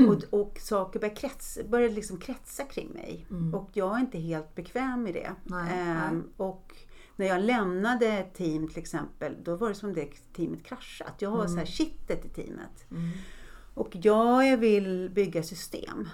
Och, 0.09 0.39
och 0.41 0.57
saker 0.59 0.99
började, 0.99 1.19
krets, 1.19 1.59
började 1.69 1.93
liksom 1.93 2.17
kretsa 2.17 2.63
kring 2.63 2.89
mig. 2.89 3.25
Och 3.53 3.69
jag 3.73 3.95
är 3.95 3.99
inte 3.99 4.17
helt 4.17 4.55
bekväm 4.55 5.03
med 5.03 5.13
det. 5.13 5.31
Nej, 5.43 5.79
Ehm, 5.79 6.17
nej. 6.17 6.23
och 6.37 6.73
när 7.15 7.25
jag 7.25 7.41
lämnade 7.41 8.07
ett 8.07 8.33
team 8.33 8.67
till 8.67 8.79
exempel, 8.79 9.35
då 9.43 9.55
var 9.55 9.69
det 9.69 9.75
som 9.75 9.93
det 9.93 10.33
teamet 10.33 10.63
kraschat. 10.63 11.13
Jag 11.19 11.31
var 11.31 11.47
så 11.47 11.57
här 11.57 11.65
kittet 11.65 12.25
i 12.25 12.29
teamet. 12.29 12.91
Mm. 12.91 13.09
Och 13.73 13.89
jag 13.91 14.57
vill 14.57 15.09
bygga 15.13 15.43
system. 15.43 16.09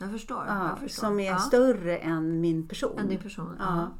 Jag 0.00 0.10
förstår. 0.10 0.44
Ja, 0.48 0.68
jag 0.68 0.78
förstår. 0.78 1.06
som 1.06 1.20
är 1.20 1.30
ja. 1.30 1.38
större 1.38 1.98
än 1.98 2.40
min 2.40 2.68
person. 2.68 2.98
Än 2.98 3.08
din 3.08 3.18
person. 3.18 3.56
Ja. 3.58 3.90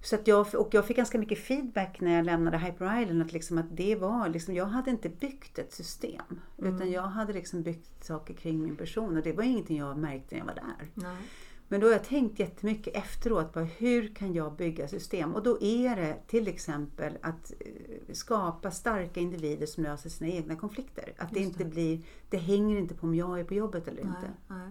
Så 0.00 0.14
att 0.14 0.26
jag, 0.26 0.46
och 0.54 0.74
jag 0.74 0.86
fick 0.86 0.96
ganska 0.96 1.18
mycket 1.18 1.38
feedback 1.38 2.00
när 2.00 2.16
jag 2.16 2.24
lämnade 2.24 2.58
Hyper 2.58 3.02
Island 3.02 3.22
att, 3.22 3.32
liksom 3.32 3.58
att 3.58 3.76
det 3.76 3.96
var, 3.96 4.28
liksom, 4.28 4.54
jag 4.54 4.66
hade 4.66 4.90
inte 4.90 5.08
byggt 5.08 5.58
ett 5.58 5.72
system. 5.72 6.40
Mm. 6.58 6.74
Utan 6.74 6.90
jag 6.90 7.02
hade 7.02 7.32
liksom 7.32 7.62
byggt 7.62 8.04
saker 8.04 8.34
kring 8.34 8.62
min 8.62 8.76
person 8.76 9.16
och 9.16 9.22
det 9.22 9.32
var 9.32 9.42
ingenting 9.42 9.78
jag 9.78 9.98
märkte 9.98 10.34
när 10.34 10.38
jag 10.38 10.46
var 10.46 10.54
där. 10.54 10.90
Nej. 10.94 11.16
Men 11.68 11.80
då 11.80 11.86
har 11.86 11.92
jag 11.92 12.04
tänkt 12.04 12.38
jättemycket 12.38 12.96
efteråt 12.96 13.52
på 13.52 13.60
hur 13.60 14.14
kan 14.14 14.34
jag 14.34 14.56
bygga 14.56 14.88
system? 14.88 15.34
Och 15.34 15.42
då 15.42 15.62
är 15.62 15.96
det 15.96 16.16
till 16.26 16.48
exempel 16.48 17.18
att 17.20 17.52
eh, 17.60 18.14
skapa 18.14 18.70
starka 18.70 19.20
individer 19.20 19.66
som 19.66 19.82
löser 19.82 20.10
sina 20.10 20.30
egna 20.30 20.56
konflikter. 20.56 21.12
Att 21.18 21.34
det 21.34 21.40
inte 21.40 21.64
blir, 21.64 22.00
det 22.28 22.36
hänger 22.36 22.78
inte 22.78 22.94
på 22.94 23.06
om 23.06 23.14
jag 23.14 23.40
är 23.40 23.44
på 23.44 23.54
jobbet 23.54 23.88
eller 23.88 24.02
inte. 24.02 24.32
Nej. 24.48 24.68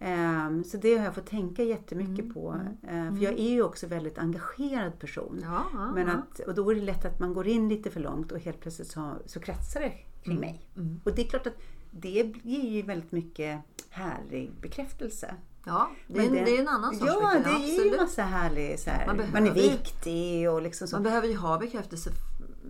Ehm, 0.00 0.64
så 0.64 0.76
det 0.76 0.96
har 0.96 1.04
jag 1.04 1.14
fått 1.14 1.26
tänka 1.26 1.62
jättemycket 1.62 2.24
Mm, 2.24 2.34
på. 2.34 2.60
Ehm, 2.88 3.16
för 3.16 3.24
jag 3.24 3.32
är 3.32 3.48
ju 3.48 3.62
också 3.62 3.86
väldigt 3.86 4.18
engagerad 4.18 4.98
person. 4.98 5.40
Ja, 5.42 5.64
ja, 5.72 5.92
Men 5.94 6.08
att, 6.10 6.38
och 6.38 6.54
då 6.54 6.70
är 6.70 6.74
det 6.74 6.80
lätt 6.80 7.04
att 7.04 7.20
man 7.20 7.34
går 7.34 7.46
in 7.46 7.68
lite 7.68 7.90
för 7.90 8.00
långt 8.00 8.32
och 8.32 8.38
helt 8.38 8.60
plötsligt 8.60 8.88
så, 8.88 9.12
så 9.26 9.40
kretsar 9.40 9.80
det 9.80 9.92
kring 10.24 10.40
mig. 10.40 10.60
Mm. 10.76 11.00
Och 11.04 11.14
det 11.14 11.22
är 11.22 11.26
klart 11.26 11.46
att 11.46 11.58
det 11.90 12.32
ger 12.42 12.70
ju 12.70 12.82
väldigt 12.82 13.12
mycket 13.12 13.60
härlig 13.90 14.52
bekräftelse. 14.60 15.34
Ja, 15.66 15.90
det 16.06 16.18
är, 16.20 16.26
en, 16.26 16.32
det 16.32 16.56
är 16.56 16.60
en 16.60 16.68
annan 16.68 16.94
sorts 16.94 17.12
Ja, 17.22 17.34
det 17.44 17.50
är 17.50 17.84
ju 17.84 17.96
massa 17.96 18.22
härlig 18.22 18.78
så 18.80 18.90
här, 18.90 19.06
Man 19.06 19.16
man, 19.32 19.46
är 19.46 19.54
viktig 19.54 20.50
och 20.50 20.62
liksom 20.62 20.88
så. 20.88 20.96
Man 20.96 21.02
behöver 21.02 21.28
ju 21.28 21.36
ha 21.36 21.58
bekräftelse. 21.58 22.10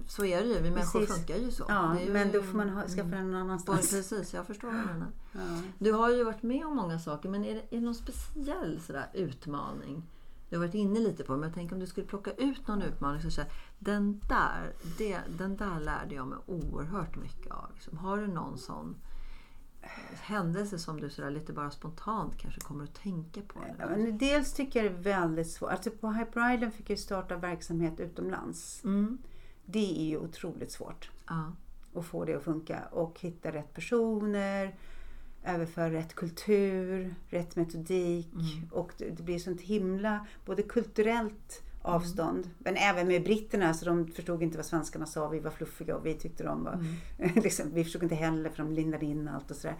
Så 0.09 0.25
är 0.25 0.41
det 0.41 0.47
ju. 0.47 0.61
Vi 0.61 0.71
människor 0.71 1.01
Precis. 1.01 1.17
funkar 1.17 1.37
ju 1.37 1.51
så. 1.51 1.65
ja, 1.69 2.01
ju, 2.01 2.13
men 2.13 2.33
då 2.33 2.43
får 2.43 2.57
man 2.57 2.69
ha, 2.69 2.89
skaffa 2.89 3.09
den 3.09 3.31
någon 3.31 3.41
annanstans. 3.41 3.91
Precis, 3.91 4.35
jag 4.35 4.47
förstår 4.47 4.69
vad 4.69 4.81
du 4.81 4.87
menar. 4.87 5.09
Ja. 5.33 5.63
Du 5.79 5.93
har 5.93 6.11
ju 6.11 6.25
varit 6.25 6.43
med 6.43 6.67
om 6.67 6.77
många 6.77 6.99
saker, 6.99 7.29
men 7.29 7.45
är 7.45 7.55
det, 7.55 7.61
är 7.61 7.81
det 7.81 7.81
någon 7.81 7.95
speciell 7.95 8.81
sådär, 8.87 9.07
utmaning? 9.15 10.03
Du 10.51 10.57
har 10.57 10.67
varit 10.67 10.75
inne 10.75 11.01
lite 11.01 11.25
på 11.25 11.33
det, 11.33 11.39
men 11.39 11.49
jag 11.49 11.55
tänker 11.55 11.75
om 11.75 11.81
du 11.81 11.87
skulle 11.87 12.07
plocka 12.07 12.31
ut 12.31 12.69
någon 12.69 12.83
utmaning 12.83 13.23
så 13.23 13.31
säga, 13.31 13.47
den 13.79 14.21
där, 14.29 14.73
det, 14.99 15.21
den 15.39 15.57
där 15.57 15.81
lärde 15.81 16.15
jag 16.15 16.27
mig 16.27 16.39
oerhört 16.47 17.17
mycket 17.17 17.53
av. 17.53 17.71
Liksom. 17.75 17.99
Har 17.99 18.19
du 18.19 18.27
någon 18.27 18.59
sån 18.59 18.97
eh, 19.83 19.89
händelse 20.21 20.79
som 20.79 21.01
du 21.01 21.11
sådär 21.11 21.31
lite 21.31 21.53
bara 21.53 21.71
spontant 21.71 22.39
kanske 22.39 22.61
kommer 22.61 22.85
att 22.85 22.95
tänka 22.95 23.41
på? 23.41 23.61
Ja, 23.79 23.87
men 23.89 24.19
dels 24.19 24.53
tycker 24.53 24.83
jag 24.83 24.93
det 24.93 24.99
är 24.99 25.03
väldigt 25.03 25.51
svårt. 25.51 25.71
Alltså 25.71 25.91
på 25.91 26.13
Hyper 26.13 26.55
Island 26.55 26.75
fick 26.75 26.91
jag 26.91 26.99
starta 26.99 27.37
verksamhet 27.37 28.01
utomlands. 28.01 28.85
Mm. 28.85 29.19
Det 29.67 30.01
är 30.01 30.05
ju 30.05 30.19
otroligt 30.19 30.73
svårt 30.73 31.11
Ja. 31.29 31.53
att 31.95 32.05
få 32.05 32.25
det 32.25 32.35
att 32.35 32.43
funka 32.43 32.83
och 32.93 33.21
hitta 33.21 33.53
rätt 33.53 33.73
personer, 33.75 34.75
överföra 35.45 35.91
rätt 35.93 36.15
kultur, 36.15 37.15
rätt 37.29 37.57
metodik 37.57 38.29
Mm. 38.33 38.69
och 38.73 38.93
det, 38.99 39.23
blir 39.23 39.39
sånt 39.39 39.61
himla, 39.61 40.27
både 40.47 40.63
kulturellt 40.63 41.63
Mm. 41.85 41.95
avstånd, 41.95 42.51
men 42.59 42.77
även 42.77 43.09
med 43.09 43.23
britterna 43.25 43.75
så 43.75 43.85
de 43.85 44.07
förstod 44.09 44.43
inte 44.43 44.57
vad 44.59 44.67
svenskarna 44.67 45.07
sa, 45.07 45.29
vi 45.29 45.41
var 45.41 45.51
fluffiga 45.51 45.97
och 45.97 46.07
vi 46.07 46.15
tyckte 46.15 46.45
de 46.45 46.65
var, 46.65 46.73
Mm. 47.19 47.33
liksom, 47.43 47.67
vi 47.75 47.85
förstod 47.85 48.03
inte 48.03 48.15
heller 48.15 48.51
för 48.51 48.63
de 48.63 48.73
lindade 48.73 49.07
in 49.07 49.29
allt 49.29 49.51
och 49.51 49.57
sådär. 49.57 49.77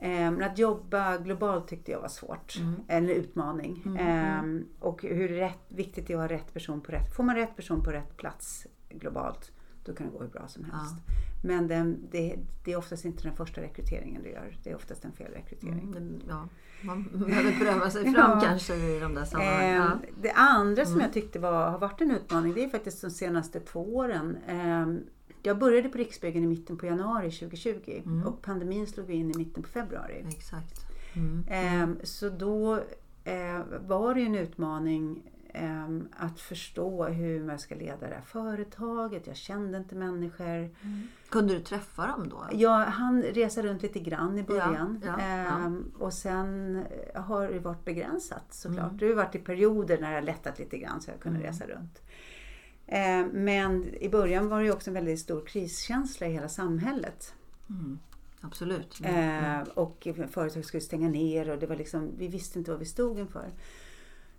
Men 0.00 0.42
att 0.42 0.58
jobba 0.58 1.18
globalt 1.18 1.68
tyckte 1.68 1.90
jag 1.92 2.00
var 2.00 2.08
svårt. 2.08 2.56
Mm. 2.58 2.74
En 2.88 3.08
utmaning. 3.10 3.96
Eh, 3.98 4.42
Och 4.80 5.02
hur 5.02 5.28
rätt, 5.28 5.58
viktigt 5.68 6.06
det 6.06 6.12
är 6.12 6.16
att 6.16 6.30
ha 6.30 6.36
rätt 6.36 6.52
person 6.54 6.80
på 6.80 6.92
rätt... 6.92 7.16
Får 7.16 7.24
man 7.24 7.36
rätt 7.36 7.56
person 7.56 7.82
på 7.82 7.90
rätt 7.90 8.16
plats 8.16 8.66
globalt, 8.98 9.52
då 9.84 9.94
kan 9.94 10.06
det 10.06 10.12
gå 10.12 10.20
hur 10.22 10.28
bra 10.28 10.48
som 10.48 10.64
helst. 10.64 10.94
Men 11.42 11.68
den, 11.68 11.98
det, 12.10 12.36
det 12.64 12.72
är 12.72 12.76
oftast 12.76 13.04
inte 13.04 13.22
den 13.22 13.36
första 13.36 13.60
rekryteringen 13.60 14.22
du 14.22 14.30
gör. 14.30 14.56
Det 14.64 14.70
är 14.70 14.76
oftast 14.76 15.04
en 15.04 15.12
felrekrytering. 15.12 15.94
Mm, 15.96 16.20
ja. 16.28 16.48
Man 16.82 17.02
behöver 17.26 17.52
pröva 17.52 17.90
sig 17.90 18.02
fram 18.12 18.30
Ja. 18.34 18.40
kanske 18.44 18.74
i 18.74 19.00
de 19.00 19.14
där 19.14 19.24
sammanhangen. 19.24 19.70
Eh, 19.70 19.76
Ja. 19.76 19.90
Det 20.22 20.30
andra 20.32 20.86
som 20.86 21.00
jag 21.00 21.12
tyckte 21.12 21.38
var, 21.38 21.70
har 21.70 21.78
varit 21.78 22.00
en 22.00 22.10
utmaning, 22.10 22.54
det 22.54 22.64
är 22.64 22.68
faktiskt 22.68 23.00
de 23.02 23.10
senaste 23.10 23.60
två 23.60 23.96
åren. 23.96 24.36
Eh, 24.46 24.86
jag 25.42 25.58
började 25.58 25.88
på 25.88 25.98
Riksbyggen 25.98 26.44
i 26.44 26.46
mitten 26.46 26.76
på 26.78 26.86
januari 26.86 27.30
2020 27.30 28.02
och 28.26 28.42
pandemin 28.42 28.86
slog 28.86 29.10
in 29.10 29.30
i 29.30 29.34
mitten 29.38 29.62
på 29.62 29.68
februari. 29.68 30.24
Exakt. 30.28 30.80
Mm. 31.16 31.44
Ehm, 31.48 31.98
Så 32.02 32.28
då 32.28 32.74
eh, 33.24 33.60
var 33.86 34.14
det 34.14 34.20
en 34.20 34.34
utmaning 34.34 35.22
ehm, 35.26 35.32
att 36.16 36.40
förstå 36.40 37.04
hur 37.04 37.44
man 37.44 37.58
ska 37.58 37.74
leda 37.74 38.08
det 38.08 38.14
här 38.14 38.22
företaget. 38.26 39.26
Jag 39.26 39.36
kände 39.36 39.78
inte 39.78 39.94
människor. 39.94 40.70
Kunde 41.28 41.54
du 41.54 41.60
träffa 41.60 42.06
dem 42.06 42.28
då? 42.28 42.46
Jag 42.52 42.78
hann 42.86 43.22
resa 43.22 43.62
runt 43.62 43.82
lite 43.82 44.00
grann 44.00 44.38
i 44.38 44.42
början. 44.42 45.02
Ja, 45.06 45.14
ja, 45.18 45.24
Ehm, 45.24 45.92
Och 45.98 46.12
sen 46.12 46.82
har 47.14 47.48
det 47.48 47.58
varit 47.58 47.84
begränsat 47.84 48.44
såklart. 48.50 48.84
Mm. 48.84 48.96
Det 48.96 49.06
har 49.06 49.14
varit 49.14 49.34
i 49.34 49.38
perioder 49.38 49.98
när 50.00 50.10
det 50.10 50.16
har 50.16 50.22
lättat 50.22 50.58
lite 50.58 50.78
grann 50.78 51.00
så 51.00 51.10
jag 51.10 51.20
kunde 51.20 51.40
resa 51.40 51.66
runt. 51.66 52.02
Ehm, 52.86 53.28
Men 53.32 53.94
i 53.94 54.08
början 54.08 54.48
var 54.48 54.62
det 54.62 54.72
också 54.72 54.90
en 54.90 54.94
väldigt 54.94 55.20
stor 55.20 55.46
kriskänsla 55.46 56.26
i 56.26 56.32
hela 56.32 56.48
samhället. 56.48 57.34
Mm. 57.68 57.98
Absolut. 58.40 59.00
Och 59.74 60.08
företag 60.30 60.64
skulle 60.64 60.80
stänga 60.80 61.08
ner 61.08 61.50
och 61.50 61.58
det 61.58 61.66
var 61.66 61.76
liksom, 61.76 62.10
vi 62.18 62.28
visste 62.28 62.58
inte 62.58 62.70
vad 62.70 62.80
vi 62.80 62.86
stod 62.86 63.18
inför. 63.18 63.50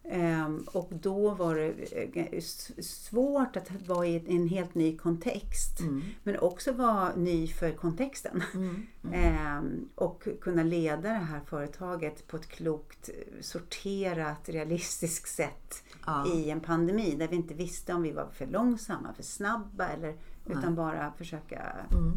Ehm, 0.09 0.63
och 0.73 0.89
då 1.01 1.29
var 1.29 1.55
det 1.55 1.71
eh, 2.15 2.41
svårt 2.81 3.55
att 3.57 3.87
vara 3.87 4.07
i 4.07 4.23
en 4.27 4.47
helt 4.47 4.75
ny 4.75 4.97
kontext. 4.97 5.79
Mm. 5.79 6.01
Men 6.23 6.39
också 6.39 6.71
vara 6.71 7.15
ny 7.15 7.47
för 7.47 7.71
kontexten. 7.71 8.43
Mm. 8.53 8.85
Ehm, 9.13 9.89
och 9.95 10.27
kunna 10.41 10.63
leda 10.63 11.01
det 11.01 11.09
här 11.09 11.41
företaget 11.45 12.27
på 12.27 12.37
ett 12.37 12.47
klokt, 12.47 13.09
sorterat, 13.41 14.49
realistiskt 14.49 15.35
sätt 15.35 15.83
Ja. 16.05 16.27
i 16.33 16.49
en 16.49 16.59
pandemi 16.59 17.15
där 17.15 17.27
vi 17.27 17.35
inte 17.35 17.53
visste 17.53 17.93
om 17.93 18.01
vi 18.01 18.11
var 18.11 18.27
för 18.33 18.45
långsamma, 18.47 19.13
för 19.13 19.23
snabba 19.23 19.87
eller 19.87 20.15
utan 20.45 20.75
bara 20.75 21.11
försöka 21.17 21.61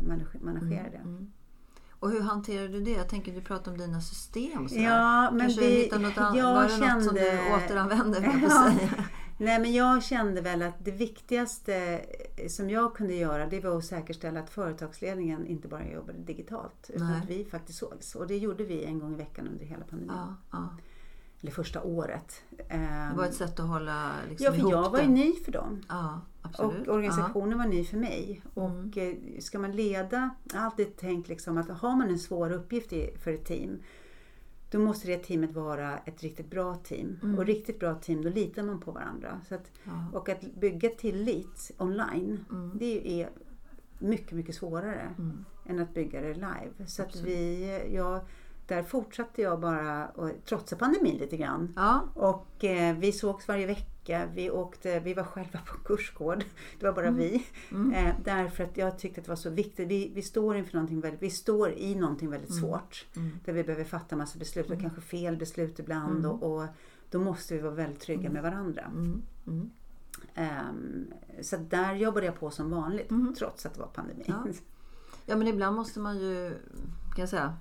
manage- 0.09 0.45
managera 0.45 0.91
det. 0.93 1.27
Och 2.01 2.11
hur 2.11 2.21
hanterar 2.21 2.69
du 2.69 2.81
det? 2.81 2.91
Jag 2.91 3.09
tänker 3.09 3.33
du 3.33 3.41
pratar 3.41 3.73
om 3.73 3.79
dina 3.79 4.01
system. 4.01 4.69
sådär. 4.69 4.83
Ja, 4.83 5.31
men 5.31 5.41
Kanske 5.41 5.61
det- 5.61 5.99
något 5.99 6.17
jag 6.17 6.55
Var 6.55 6.69
det 6.69 6.95
något 6.95 7.05
som 7.05 7.15
du 7.15 7.21
kände- 7.21 7.39
på 7.51 7.55
Ja. 8.49 8.73
Nej 9.41 9.59
men 9.61 9.73
jag 9.73 10.03
kände 10.03 10.41
väl 10.41 10.63
att 10.63 10.85
det 10.85 10.91
viktigaste 10.91 12.01
som 12.49 12.71
jag 12.71 12.95
kunde 12.95 13.15
göra 13.15 13.47
det 13.47 13.61
var 13.61 13.79
att 13.79 13.85
säkerställa 13.85 14.41
att 14.41 14.51
företagsledningen 14.51 15.47
inte 15.47 15.69
bara 15.69 15.87
jobbade 15.91 16.19
digitalt 16.19 16.91
utan 16.95 17.07
Nej. 17.11 17.21
att 17.23 17.29
vi 17.31 17.45
faktiskt 17.45 17.79
sågs. 17.79 18.15
Och 18.15 18.27
det 18.27 18.37
gjorde 18.39 18.65
vi 18.65 18.85
en 18.85 18.99
gång 18.99 19.13
i 19.13 19.17
veckan 19.17 19.49
under 19.49 19.65
hela 19.65 19.85
pandemin. 19.85 20.17
Ja, 20.17 20.35
ja. 20.51 20.69
Eller 21.41 21.51
första 21.53 21.83
året. 21.83 22.43
Det 22.69 23.13
var 23.17 23.25
ett 23.25 23.35
sätt 23.35 23.61
att 23.61 23.69
hålla 23.69 24.13
liksom, 24.29 24.45
ja, 24.45 24.53
för 24.53 24.71
jag 24.71 24.91
var 24.91 25.01
ju 25.01 25.09
ny 25.09 25.33
för 25.45 25.53
dem. 25.53 25.83
Ja, 25.89 26.21
Och 26.43 26.47
absolut. 26.49 26.89
organisationen 26.89 27.59
var 27.59 27.67
ny 27.67 27.85
för 27.85 27.97
mig. 27.97 28.43
Mm. 28.57 28.89
Och 28.89 28.99
eh, 28.99 29.15
ska 29.41 29.59
man 29.59 29.73
leda, 29.73 30.31
jag 30.53 30.59
har 30.59 30.67
alltid 30.67 30.97
tänkt 30.97 31.29
liksom 31.29 31.59
att 31.59 31.69
har 31.69 31.97
man 31.97 32.09
en 32.09 32.19
svår 32.19 32.53
uppgift 32.53 32.93
för 33.23 33.33
ett 33.33 33.45
team 33.45 33.79
då 34.71 34.79
måste 34.79 35.09
det 35.09 35.19
teamet 35.19 35.53
vara 35.55 35.99
ett 35.99 36.23
riktigt 36.23 36.51
bra 36.51 36.75
team. 36.75 37.37
Och 37.39 37.47
riktigt 37.47 37.81
bra 37.81 37.95
team, 37.95 38.23
då 38.23 38.29
litar 38.29 38.63
man 38.63 38.81
på 38.81 38.91
varandra. 38.93 39.41
Så 39.49 39.55
att, 39.55 39.71
Mm. 39.85 39.99
Ja. 40.13 40.19
Och 40.19 40.29
att 40.29 40.41
bygga 40.41 40.89
tillit 40.89 41.71
online, 41.79 42.45
Mm. 42.51 42.73
det 42.79 43.23
är 43.23 43.31
mycket, 43.99 44.33
mycket 44.33 44.55
svårare 44.55 45.15
Mm. 45.19 45.45
än 45.67 45.79
att 45.79 45.95
bygga 45.95 46.21
det 46.21 46.35
live. 46.35 46.87
Så 46.87 47.03
att 47.03 47.09
Absolut. 47.09 47.29
vi, 47.29 47.91
jag, 47.95 48.21
där 48.69 48.83
fortsatte 48.83 49.43
jag 49.43 49.61
bara, 49.61 50.09
och 50.09 50.31
trotsa 50.45 50.77
pandemin 50.77 51.17
lite 51.17 51.37
grann. 51.37 51.73
Ja, 51.77 52.09
Och 52.15 52.65
eh, 52.65 52.97
vi 52.97 53.13
sågs 53.13 53.49
varje 53.49 53.67
vecka. 53.67 54.29
Vi, 54.35 54.51
åkte, 54.51 55.01
vi 55.01 55.15
var 55.15 55.25
själva 55.25 55.59
på 55.59 55.79
kursgård. 55.85 56.45
Det 56.79 56.87
var 56.87 56.93
bara 56.93 57.11
vi. 57.11 57.47
Mm. 57.71 57.93
Eh, 57.93 58.15
därför 58.25 58.65
att 58.65 58.77
jag 58.77 58.99
tyckte 58.99 59.21
att 59.21 59.25
det 59.25 59.31
var 59.31 59.37
så 59.37 59.51
viktigt. 59.51 59.89
Vi, 59.89 60.13
vi, 60.15 60.23
står, 60.23 60.57
inför 60.57 60.75
någonting 60.75 61.01
väldigt, 61.01 61.23
vi 61.23 61.31
står 61.31 61.71
i 61.71 61.95
någonting 61.95 62.31
väldigt 62.31 62.55
svårt. 62.55 63.07
Mm. 63.17 63.31
Där 63.45 63.53
vi 63.53 63.65
behöver 63.65 63.85
fatta 63.85 64.17
massa 64.17 64.39
beslut 64.39 64.71
och 64.71 64.81
kanske 64.81 65.01
fel 65.01 65.37
beslut 65.37 65.79
ibland. 65.79 66.27
Och, 66.27 66.43
och 66.43 66.67
då 67.11 67.19
måste 67.19 67.55
vi 67.55 67.61
vara 67.61 67.75
väldigt 67.75 68.01
trygga 68.01 68.31
med 68.31 68.43
varandra. 68.43 68.83
Mm. 68.83 69.23
Mm. 69.47 69.71
Ehm, 70.35 71.13
så 71.43 71.57
där 71.57 71.95
jobbade 71.95 72.27
jag 72.27 72.41
på 72.41 72.51
som 72.51 72.71
vanligt 72.71 73.11
trots 73.39 73.67
att 73.67 73.75
det 73.75 73.81
var 73.81 73.89
pandemi. 73.89 74.25
Ja. 74.27 74.45
ja, 75.27 75.37
men 75.37 75.49
ibland 75.49 75.77
måste 75.77 76.01
man 76.01 76.19
ju 76.19 76.55
kan 77.15 77.23
jag 77.23 77.29
säga, 77.29 77.57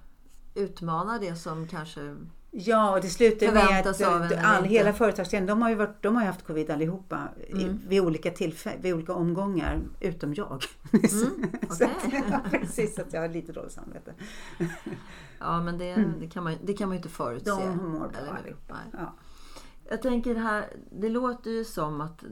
utmana 0.58 1.20
det 1.20 1.36
som 1.36 1.67
kanske... 1.67 2.15
Ja, 2.52 2.91
och 2.96 3.02
det 3.02 3.08
slutade 3.10 3.52
med 3.52 3.88
att 3.88 4.02
all, 4.43 4.63
hela 4.63 4.93
företagsledningen, 4.93 5.48
de 5.58 5.62
har 5.62 5.70
ju, 5.70 5.76
varit, 5.76 6.04
de 6.04 6.15
har 6.15 6.24
haft 6.26 6.46
covid 6.48 6.70
allihopa 6.70 7.28
i, 7.48 7.63
Mm. 7.63 7.80
vid, 7.88 8.02
olika 8.02 8.32
tillfällen, 8.32 8.82
vid 8.82 8.93
olika 8.93 9.13
omgångar, 9.13 9.80
utom 10.00 10.34
jag. 10.34 10.63
Mm, 10.93 11.52
så 11.70 11.84
att, 11.84 11.91
ja, 12.30 12.39
precis, 12.52 13.00
att 13.00 13.13
jag 13.13 13.22
har 13.22 13.30
lite 13.30 13.52
dåligt 13.52 13.72
samvete. 13.72 14.13
Ja, 15.39 15.62
men 15.62 15.78
det, 15.78 16.06
det, 16.20 16.28
kan, 16.30 16.43
man, 16.43 16.56
det 16.63 16.74
kan 16.74 16.88
man 16.89 16.96
ju 16.96 16.98
inte 16.98 17.10
förutse. 17.10 17.50
De 17.50 17.78
mår 17.78 18.00
bra 18.00 18.08
eller 18.17 18.32
hur? 18.32 18.38
allihop. 18.39 18.62
Nej. 18.70 18.78
Ja. 18.93 19.13
Jag 19.89 20.02
tänker 20.02 20.34
det 20.34 20.39
här, 20.39 20.65
det 20.91 21.10
låter 21.10 21.52
ju 21.52 21.63
som 21.65 22.02
att 22.02 22.24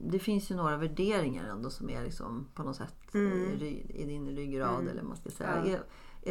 det 0.00 0.18
finns 0.18 0.50
ju 0.50 0.54
några 0.54 0.76
värderingar 0.76 1.44
ändå 1.48 1.70
som 1.70 1.90
är 1.90 2.02
liksom 2.04 2.46
på 2.54 2.62
något 2.62 2.76
sätt 2.76 2.94
i, 3.14 3.18
ry- 3.18 3.90
i 3.94 4.04
din 4.04 4.36
ryggrad 4.36 4.80
eller 4.88 5.00
vad 5.02 5.04
man 5.08 5.16
ska 5.16 5.30
säga. 5.30 5.52
Mm. 5.56 5.70
Ja. 5.72 5.78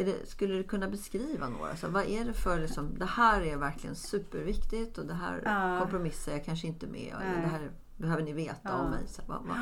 Det, 0.04 0.28
skulle 0.28 0.54
du 0.54 0.62
kunna 0.64 0.88
beskriva 0.88 1.48
några? 1.48 1.76
Så 1.76 1.88
vad 1.88 2.04
är 2.08 2.24
det 2.24 2.32
för 2.32 2.60
liksom, 2.60 2.98
det 2.98 3.04
här 3.04 3.40
är 3.40 3.56
verkligen 3.56 3.96
superviktigt 3.96 4.98
och 4.98 5.06
det 5.06 5.14
här 5.14 5.42
Ja. 5.44 5.78
kompromissar 5.80 6.32
jag 6.32 6.44
kanske 6.44 6.66
inte 6.66 6.86
med. 6.86 7.14
Eller 7.22 7.40
det 7.42 7.48
här 7.48 7.70
behöver 7.96 8.22
ni 8.22 8.32
veta 8.32 8.74
om 8.76 8.90
mig. 8.90 9.02
Så, 9.06 9.22
vad, 9.26 9.42
vad, 9.46 9.56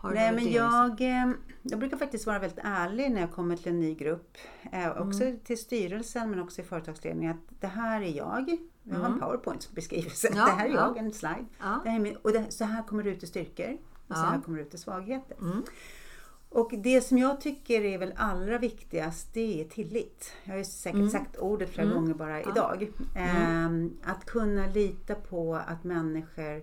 har 0.00 0.10
Nej, 0.14 0.34
men 0.34 0.52
jag, 0.52 1.00
eh, 1.00 1.30
jag 1.62 1.78
brukar 1.78 1.96
faktiskt 1.96 2.26
vara 2.26 2.38
väldigt 2.38 2.58
ärlig 2.64 3.10
när 3.10 3.20
jag 3.20 3.32
kommer 3.32 3.56
till 3.56 3.68
en 3.72 3.80
ny 3.80 3.94
grupp. 3.94 4.36
Eh, 4.72 4.90
också 4.90 5.22
Mm. 5.24 5.38
till 5.40 5.58
styrelsen 5.58 6.30
men 6.30 6.40
också 6.40 6.60
i 6.60 6.64
företagsledningen. 6.64 7.32
Att 7.36 7.60
det 7.60 7.66
här 7.66 8.00
är 8.02 8.16
jag. 8.16 8.56
Jag 8.82 8.96
har 8.98 9.06
en 9.06 9.20
powerpoint-beskrivelse. 9.20 10.28
Mm. 10.28 10.38
Ja, 10.38 10.44
det 10.50 10.52
här 10.52 10.66
är 10.66 10.70
ja. 10.74 10.92
jag, 10.96 10.96
en 10.96 11.12
slide. 11.12 11.44
Ja. 11.58 11.80
Det 11.84 11.90
här 11.90 11.96
är 11.96 12.02
min, 12.02 12.16
och 12.16 12.32
det, 12.32 12.46
så 12.52 12.64
här 12.64 12.82
kommer 12.82 13.02
det 13.02 13.10
ut 13.10 13.22
i 13.22 13.26
styrkor. 13.26 13.76
Och 14.08 14.16
så 14.16 14.22
Ja. 14.22 14.26
här 14.30 14.40
kommer 14.40 14.58
det 14.58 14.64
ut 14.64 14.74
i 14.74 14.78
svagheter. 14.78 15.36
Mm. 15.40 15.62
Och 16.56 16.70
det 16.78 17.00
som 17.00 17.18
jag 17.18 17.40
tycker 17.40 17.84
är 17.84 17.98
väl 17.98 18.12
allra 18.16 18.58
viktigast, 18.58 19.34
det 19.34 19.60
är 19.60 19.64
tillit. 19.64 20.32
Jag 20.44 20.52
har 20.52 20.58
ju 20.58 20.64
säkert 20.64 20.96
Mm. 20.98 21.10
sagt 21.10 21.36
ordet 21.36 21.70
flera 21.70 21.86
gånger 21.94 22.14
bara 22.14 22.40
idag. 22.40 22.90
Ehm, 23.16 23.96
att 24.04 24.24
kunna 24.24 24.66
lita 24.66 25.14
på 25.14 25.54
att 25.54 25.84
människor 25.84 26.62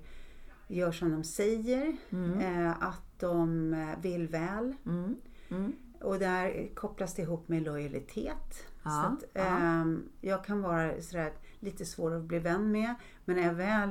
gör 0.68 0.92
som 0.92 1.12
de 1.12 1.24
säger. 1.24 1.98
Eh, 2.42 2.70
att 2.84 3.20
de 3.20 3.76
vill 4.02 4.28
väl. 4.28 4.74
Mm. 4.86 5.16
Mm. 5.50 5.74
Och 6.02 6.20
där 6.20 6.70
kopplas 6.76 7.14
det 7.14 7.22
ihop 7.22 7.48
med 7.48 7.64
lojalitet. 7.64 8.68
Ja, 8.84 8.90
Så 8.90 9.14
att, 9.26 9.30
ja. 9.34 9.58
ehm, 9.58 10.04
jag 10.22 10.46
kan 10.46 10.62
vara 10.62 11.02
sådär 11.02 11.32
lite 11.60 11.86
svår 11.86 12.16
att 12.16 12.24
bli 12.24 12.40
vän 12.40 12.72
med. 12.72 12.96
Men 13.26 13.36
när, 13.36 13.44
jag 13.44 13.54
väl, 13.54 13.90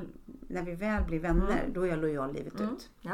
när 0.49 0.63
vi 0.63 0.75
väl 0.75 1.05
blir 1.05 1.21
vänner, 1.21 1.69
då 1.75 1.83
är 1.83 1.87
jag 1.89 1.99
lojal 1.99 2.33
livet 2.33 2.61
ut. 2.61 2.91
Ja. 3.01 3.13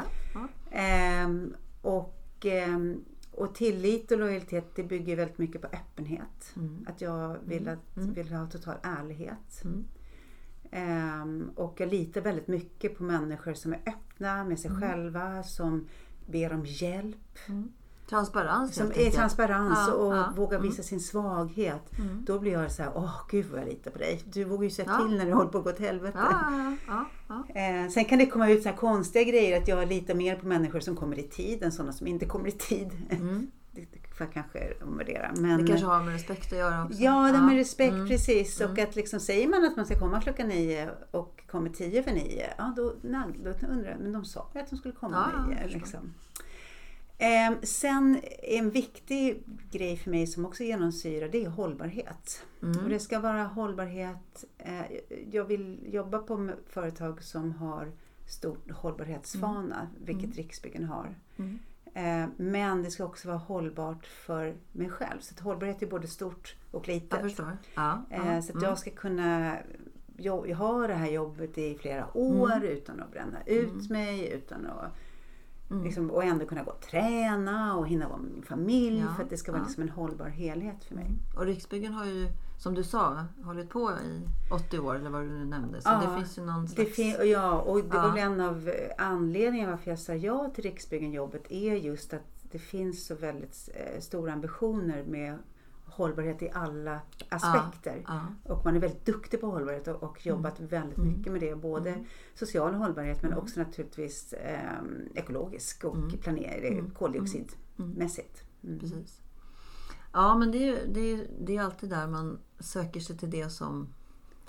Och, 2.39 2.45
ehm, 2.45 3.05
och 3.31 3.55
tillit 3.55 4.11
och 4.11 4.19
lojalitet 4.19 4.75
det 4.75 4.83
bygger 4.83 5.15
väldigt 5.15 5.37
mycket 5.37 5.61
på 5.61 5.67
öppenhet. 5.67 6.53
Mm. 6.55 6.85
Att 6.87 7.01
jag 7.01 7.37
vill, 7.45 7.67
att, 7.67 7.97
vill 8.17 8.33
ha 8.33 8.47
total 8.47 8.75
ärlighet. 8.83 9.63
Mm. 9.63 9.85
Ehm, 10.71 11.51
och 11.55 11.79
jag 11.79 11.89
litar 11.89 12.21
väldigt 12.21 12.47
mycket 12.47 12.97
på 12.97 13.03
människor 13.03 13.53
som 13.53 13.73
är 13.73 13.81
öppna 13.85 14.43
med 14.43 14.59
sig 14.59 14.71
själva, 14.71 15.43
som 15.43 15.87
ber 16.25 16.53
om 16.53 16.65
hjälp. 16.65 17.39
Transparens 18.09 18.75
Som 18.75 18.91
är 18.95 19.11
transparens 19.11 19.79
Ja, 19.87 19.93
och 19.93 20.13
ja. 20.15 20.23
Mm. 20.23 20.35
vågar 20.35 20.59
visa 20.59 20.83
sin 20.83 20.99
svaghet. 20.99 21.91
Då 22.25 22.39
blir 22.39 22.51
jag 22.51 22.71
så 22.71 22.83
här, 22.83 22.91
åh 22.95 23.15
gud 23.31 23.45
vad 23.51 23.59
jag 23.61 23.67
litar 23.67 23.91
på 23.91 23.97
dig. 23.97 24.21
Du 24.25 24.43
vågar 24.43 24.63
ju 24.63 24.69
säga 24.69 24.87
Ja. 24.99 25.05
till 25.07 25.17
när 25.17 25.25
det 25.25 25.33
håller 25.33 25.49
på 25.49 25.57
att 25.57 25.63
gå 25.63 25.69
åt 25.69 25.79
helvete. 25.79 26.17
Eh, 27.55 27.89
sen 27.91 28.05
kan 28.05 28.19
det 28.19 28.25
komma 28.25 28.49
ut 28.49 28.63
så 28.63 28.69
här 28.69 28.75
konstiga 28.75 29.23
grejer 29.23 29.61
att 29.61 29.67
jag 29.67 29.87
litar 29.87 30.13
mer 30.15 30.35
på 30.35 30.47
människor 30.47 30.79
som 30.79 30.95
kommer 30.95 31.19
i 31.19 31.23
tid 31.23 31.63
än 31.63 31.71
sådana 31.71 31.93
som 31.93 32.07
inte 32.07 32.25
kommer 32.25 32.47
i 32.47 32.51
tid. 32.51 32.89
det, 33.71 33.81
det 33.81 34.15
får 34.17 34.25
jag 34.25 34.33
kanske 34.33 34.73
omvärdera. 34.83 35.31
Men, 35.35 35.45
Mm. 35.45 35.61
Det 35.61 35.67
kanske 35.67 35.85
har 35.85 36.03
med 36.03 36.13
respekt 36.13 36.53
att 36.53 36.59
göra 36.59 36.85
också. 36.85 36.99
Ja, 36.99 37.31
det 37.31 37.41
med 37.41 37.55
respekt 37.55 37.93
Mm. 37.93 38.07
precis. 38.07 38.61
Och 38.61 38.79
att 38.79 38.95
liksom, 38.95 39.19
säger 39.19 39.47
man 39.47 39.65
att 39.65 39.75
man 39.75 39.85
ska 39.85 39.99
komma 39.99 40.21
klockan 40.21 40.47
nio 40.47 40.89
och 41.11 41.43
kommer 41.51 41.69
tio 41.69 42.03
för 42.03 42.11
nio, 42.11 42.53
ja 42.57 42.73
då, 42.75 42.93
nej, 43.01 43.21
då 43.43 43.67
undrar 43.67 43.89
jag, 43.91 43.99
men 43.99 44.11
de 44.11 44.25
sa 44.25 44.47
ju 44.53 44.59
att 44.59 44.69
de 44.69 44.75
skulle 44.77 44.93
komma 44.95 45.31
Ja, 45.35 45.45
nio. 45.45 45.67
Liksom. 45.67 46.13
Ehm, 47.21 47.55
sen 47.63 48.19
en 48.43 48.69
viktig 48.69 49.43
grej 49.71 49.97
för 49.97 50.11
mig 50.11 50.27
som 50.27 50.45
också 50.45 50.63
genomsyrar 50.63 51.29
det 51.29 51.45
är 51.45 51.49
hållbarhet. 51.49 52.45
Mm. 52.63 52.83
Och 52.83 52.89
det 52.89 52.99
ska 52.99 53.19
vara 53.19 53.43
hållbarhet. 53.43 54.45
Eh, 54.57 54.81
jag 55.31 55.45
vill 55.45 55.79
jobba 55.85 56.19
på 56.19 56.49
företag 56.67 57.23
som 57.23 57.51
har 57.51 57.91
stor 58.27 58.57
hållbarhetsfana, 58.73 59.87
vilket 60.05 60.35
Riksbyggen 60.35 60.85
har. 60.85 61.15
Mm. 61.37 61.59
Eh, 61.93 62.29
men 62.37 62.83
det 62.83 62.91
ska 62.91 63.05
också 63.05 63.27
vara 63.27 63.37
hållbart 63.37 64.05
för 64.05 64.55
mig 64.71 64.89
själv. 64.89 65.19
Så 65.19 65.43
hållbarhet 65.43 65.81
är 65.81 65.87
både 65.87 66.07
stort 66.07 66.55
och 66.71 66.87
litet. 66.87 67.37
Jag. 67.37 67.57
Ja, 67.75 68.05
ja. 68.09 68.15
Eh, 68.15 68.41
så 68.41 68.57
att 68.57 68.63
jag 68.63 68.77
ska 68.77 68.91
kunna 68.91 69.57
jag 70.17 70.55
har 70.55 70.87
det 70.87 70.93
här 70.93 71.11
jobbet 71.11 71.57
i 71.57 71.77
flera 71.77 72.17
år 72.17 72.51
Mm. 72.51 72.63
utan 72.63 73.01
att 73.01 73.11
bränna 73.11 73.37
ut 73.45 73.89
mig. 73.89 74.29
Utan 74.29 74.65
att, 74.65 74.91
liksom, 75.69 76.11
och 76.11 76.23
ändå 76.23 76.45
kunna 76.45 76.63
gå 76.63 76.71
och 76.71 76.81
träna 76.81 77.77
och 77.77 77.87
hinna 77.87 78.07
vara 78.07 78.17
med 78.17 78.31
min 78.31 78.43
familj. 78.43 78.99
Ja, 78.99 79.13
För 79.15 79.23
att 79.23 79.29
det 79.29 79.37
ska 79.37 79.51
vara 79.51 79.61
ja. 79.61 79.65
liksom 79.65 79.83
en 79.83 79.89
hållbar 79.89 80.27
helhet 80.27 80.83
för 80.83 80.95
mig. 80.95 81.11
Och 81.37 81.45
Riksbyggen 81.45 81.93
har 81.93 82.05
ju, 82.05 82.27
som 82.57 82.73
du 82.73 82.83
sa, 82.83 83.25
hållit 83.43 83.69
på 83.69 83.91
i 83.91 84.27
80 84.53 84.79
år 84.79 84.95
eller 84.95 85.09
vad 85.09 85.21
du 85.21 85.29
nu 85.29 85.45
nämnde. 85.45 85.81
Så 85.81 85.89
Ja, 85.89 86.01
det 86.09 86.15
finns 86.15 86.37
ju 86.37 86.41
någon 86.45 86.65
Det 86.65 86.71
slags... 86.71 87.19
och 87.19 87.25
ja, 87.25 87.59
och 87.59 87.83
det 87.83 87.97
var 87.97 88.17
en 88.17 88.41
av 88.41 88.71
anledningarna 88.97 89.71
varför 89.71 89.89
jag 89.91 89.99
sa 89.99 90.13
ja 90.13 90.51
till 90.55 90.63
Riksbyggen-jobbet 90.63 91.51
är 91.51 91.75
just 91.75 92.13
att 92.13 92.21
det 92.51 92.59
finns 92.59 93.05
så 93.05 93.15
väldigt 93.15 93.69
eh, 93.73 93.99
stora 94.01 94.33
ambitioner 94.33 95.03
med 95.03 95.37
hållbarhet 96.03 96.41
i 96.41 96.49
alla 96.53 96.99
aspekter. 97.29 98.03
Ja, 98.07 98.21
Och 98.43 98.65
man 98.65 98.75
är 98.75 98.79
väldigt 98.79 99.05
duktig 99.05 99.41
på 99.41 99.47
hållbarhet 99.51 99.87
och, 99.87 100.03
och 100.03 100.25
jobbat 100.25 100.59
väldigt 100.59 100.97
mycket 100.97 101.31
med 101.31 101.41
det. 101.41 101.55
Både 101.55 102.05
social 102.35 102.73
hållbarhet 102.73 103.23
men 103.23 103.33
också 103.33 103.59
naturligtvis 103.59 104.33
eh, 104.33 104.79
ekologisk 105.15 105.83
och 105.83 105.97
planering, 106.21 106.89
koldioxidmässigt. 106.89 108.43
Mm. 108.63 108.79
precis. 108.79 109.21
Ja, 110.13 110.37
men 110.37 110.51
det 110.51 110.57
är, 110.57 110.65
ju- 110.67 110.93
det, 110.93 110.99
är, 111.13 111.27
det 111.41 111.57
är 111.57 111.61
alltid 111.61 111.89
där 111.89 112.07
man 112.07 112.39
söker 112.59 112.99
sig 112.99 113.17
till 113.17 113.29
det 113.29 113.49
som 113.49 113.87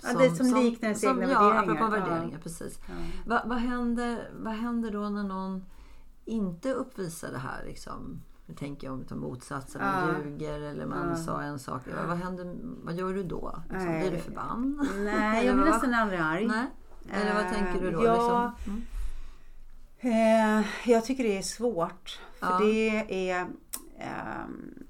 Ja, 0.03 0.19
det 0.19 0.35
som 0.35 0.45
liknar 0.47 0.87
ens 0.89 1.03
egna 1.03 1.21
ja, 1.21 1.27
värderingar. 1.27 1.63
Apropå 1.63 1.83
Ja. 1.83 1.89
värderingar, 1.89 2.39
precis. 2.39 2.79
Ja. 2.87 2.93
Va, 3.25 3.41
vad, 3.45 3.57
händer, 3.57 4.29
vad 4.39 4.53
händer 4.53 4.91
då 4.91 5.09
när 5.09 5.23
någon 5.23 5.65
inte 6.25 6.73
uppvisar 6.73 7.31
det 7.31 7.37
här? 7.37 7.63
Liksom? 7.65 8.21
Nu 8.45 8.55
tänker 8.55 8.87
jag 8.87 8.93
om 9.11 9.19
motsatsen, 9.19 9.81
man 9.81 10.09
Ja. 10.09 10.15
ljuger 10.29 10.59
eller 10.61 10.85
man 10.85 11.09
Ja. 11.09 11.15
sa 11.15 11.41
en 11.41 11.59
sak. 11.59 11.81
Vad, 11.97 12.07
vad, 12.07 12.17
händer, 12.17 12.55
vad 12.83 12.93
gör 12.95 13.13
du 13.13 13.23
då? 13.23 13.61
Liksom, 13.69 13.87
Nej. 13.87 14.01
blir 14.01 14.11
du 14.11 14.23
förbannad? 14.23 14.87
Nej, 15.03 15.45
jag 15.45 15.55
blir 15.55 15.65
nästan 15.65 15.93
aldrig 15.93 16.19
arg. 16.19 16.47
Nej? 16.47 16.65
Eller 17.11 17.33
vad 17.33 17.43
Eh, 17.45 17.51
tänker 17.51 17.81
du 17.81 17.91
då? 17.91 18.05
ja. 18.05 18.13
Liksom? 18.13 18.73
Mm. 18.73 20.59
Eh, 20.59 20.65
jag 20.85 21.05
tycker 21.05 21.23
det 21.23 21.37
är 21.37 21.41
svårt. 21.41 22.19
För 22.39 22.47
Ja. 22.47 22.59
det 22.59 23.29
är... 23.29 23.47
ehm, 23.99 24.83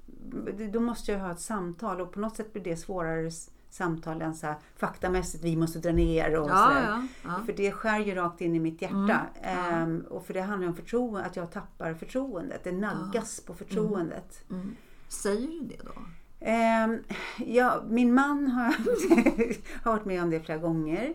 då 0.72 0.80
måste 0.80 1.12
jag 1.12 1.18
ha 1.20 1.32
ett 1.32 1.40
samtal 1.40 2.00
och 2.00 2.12
på 2.12 2.20
något 2.20 2.36
sätt 2.36 2.52
blir 2.52 2.62
det 2.64 2.76
svårare 2.76 3.30
s- 3.72 3.76
samtal 3.76 4.22
än 4.22 4.34
så 4.34 4.46
här, 4.46 4.56
faktamässigt, 4.76 5.44
vi 5.44 5.56
måste 5.56 5.78
dra 5.78 5.92
ner 5.92 6.40
och 6.40 6.50
Ja, 6.50 6.56
sådär. 6.68 6.82
ja, 6.88 7.02
ja. 7.24 7.42
För 7.46 7.52
det 7.52 7.72
skär 7.72 7.98
ju 7.98 8.14
rakt 8.14 8.40
in 8.40 8.54
i 8.54 8.60
mitt 8.60 8.82
hjärta. 8.82 9.20
Mm. 9.42 9.74
Ehm, 9.74 10.04
och 10.10 10.26
för 10.26 10.34
det 10.34 10.40
handlar 10.40 10.68
om 10.68 10.74
förtroende, 10.76 11.24
att 11.24 11.36
jag 11.36 11.50
tappar 11.50 11.94
förtroendet. 11.94 12.64
Det 12.64 12.72
naggas 12.72 13.40
på 13.40 13.54
förtroendet. 13.54 14.44
Mm. 14.50 14.76
Säger 15.08 15.48
du 15.48 15.60
det 15.60 15.76
då? 15.84 15.92
Ehm, 16.40 16.98
ja, 17.46 17.82
min 17.88 18.14
man 18.14 18.46
har, 18.46 18.64
har 19.84 19.92
varit 19.92 20.04
med 20.04 20.22
om 20.22 20.30
det 20.30 20.40
flera 20.40 20.58
gånger. 20.58 21.14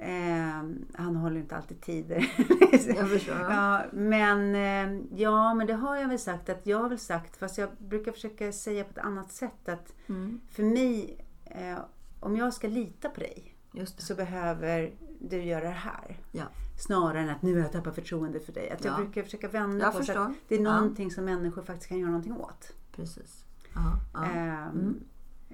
Ehm, 0.00 0.84
han 0.94 1.16
håller 1.16 1.36
inte 1.40 1.56
alltid 1.56 1.80
tider. 1.80 2.32
Jag 2.96 3.10
förstår. 3.10 3.34
Ja. 3.40 3.50
ja, 3.50 3.82
men, 3.92 4.54
ehm, 4.54 5.06
ja, 5.16 5.54
men 5.54 5.66
det 5.66 5.72
har 5.74 5.96
jag 5.96 6.08
väl 6.08 6.18
sagt 6.18 6.48
att 6.48 6.66
jag 6.66 6.78
har 6.78 6.88
väl 6.88 6.98
sagt, 6.98 7.36
fast 7.36 7.58
jag 7.58 7.68
brukar 7.78 8.12
försöka 8.12 8.52
säga 8.52 8.84
på 8.84 8.90
ett 8.90 8.98
annat 9.06 9.32
sätt 9.32 9.68
att 9.68 9.92
Mm. 10.08 10.40
för 10.50 10.62
mig, 10.62 11.16
eh, 11.50 11.78
om 12.20 12.36
jag 12.36 12.54
ska 12.54 12.68
lita 12.68 13.08
på 13.08 13.20
dig 13.20 13.54
så 13.98 14.14
behöver 14.14 14.94
du 15.20 15.42
göra 15.42 15.64
det 15.64 15.70
här. 15.70 16.16
Ja. 16.32 16.44
Snarare 16.78 17.20
än 17.20 17.28
att 17.28 17.42
nu 17.42 17.54
har 17.54 17.60
jag 17.60 17.72
tappat 17.72 17.94
förtroendet 17.94 18.46
för 18.46 18.52
dig. 18.52 18.70
Att 18.70 18.84
jag 18.84 18.92
Ja. 18.92 18.96
brukar 19.04 19.22
försöka 19.22 19.48
vända 19.48 19.84
Jag 19.84 19.92
på 19.92 19.98
så 19.98 20.04
förstår. 20.04 20.22
att 20.22 20.32
det 20.48 20.54
är 20.54 20.60
någonting 20.60 21.10
som 21.10 21.24
människor 21.24 21.62
faktiskt 21.62 21.88
kan 21.88 21.98
göra 21.98 22.10
någonting 22.10 22.32
åt. 22.36 22.72
Precis. 22.92 23.44
Ja, 23.74 23.92
ja. 24.14 24.24
Ehm, 24.24 25.00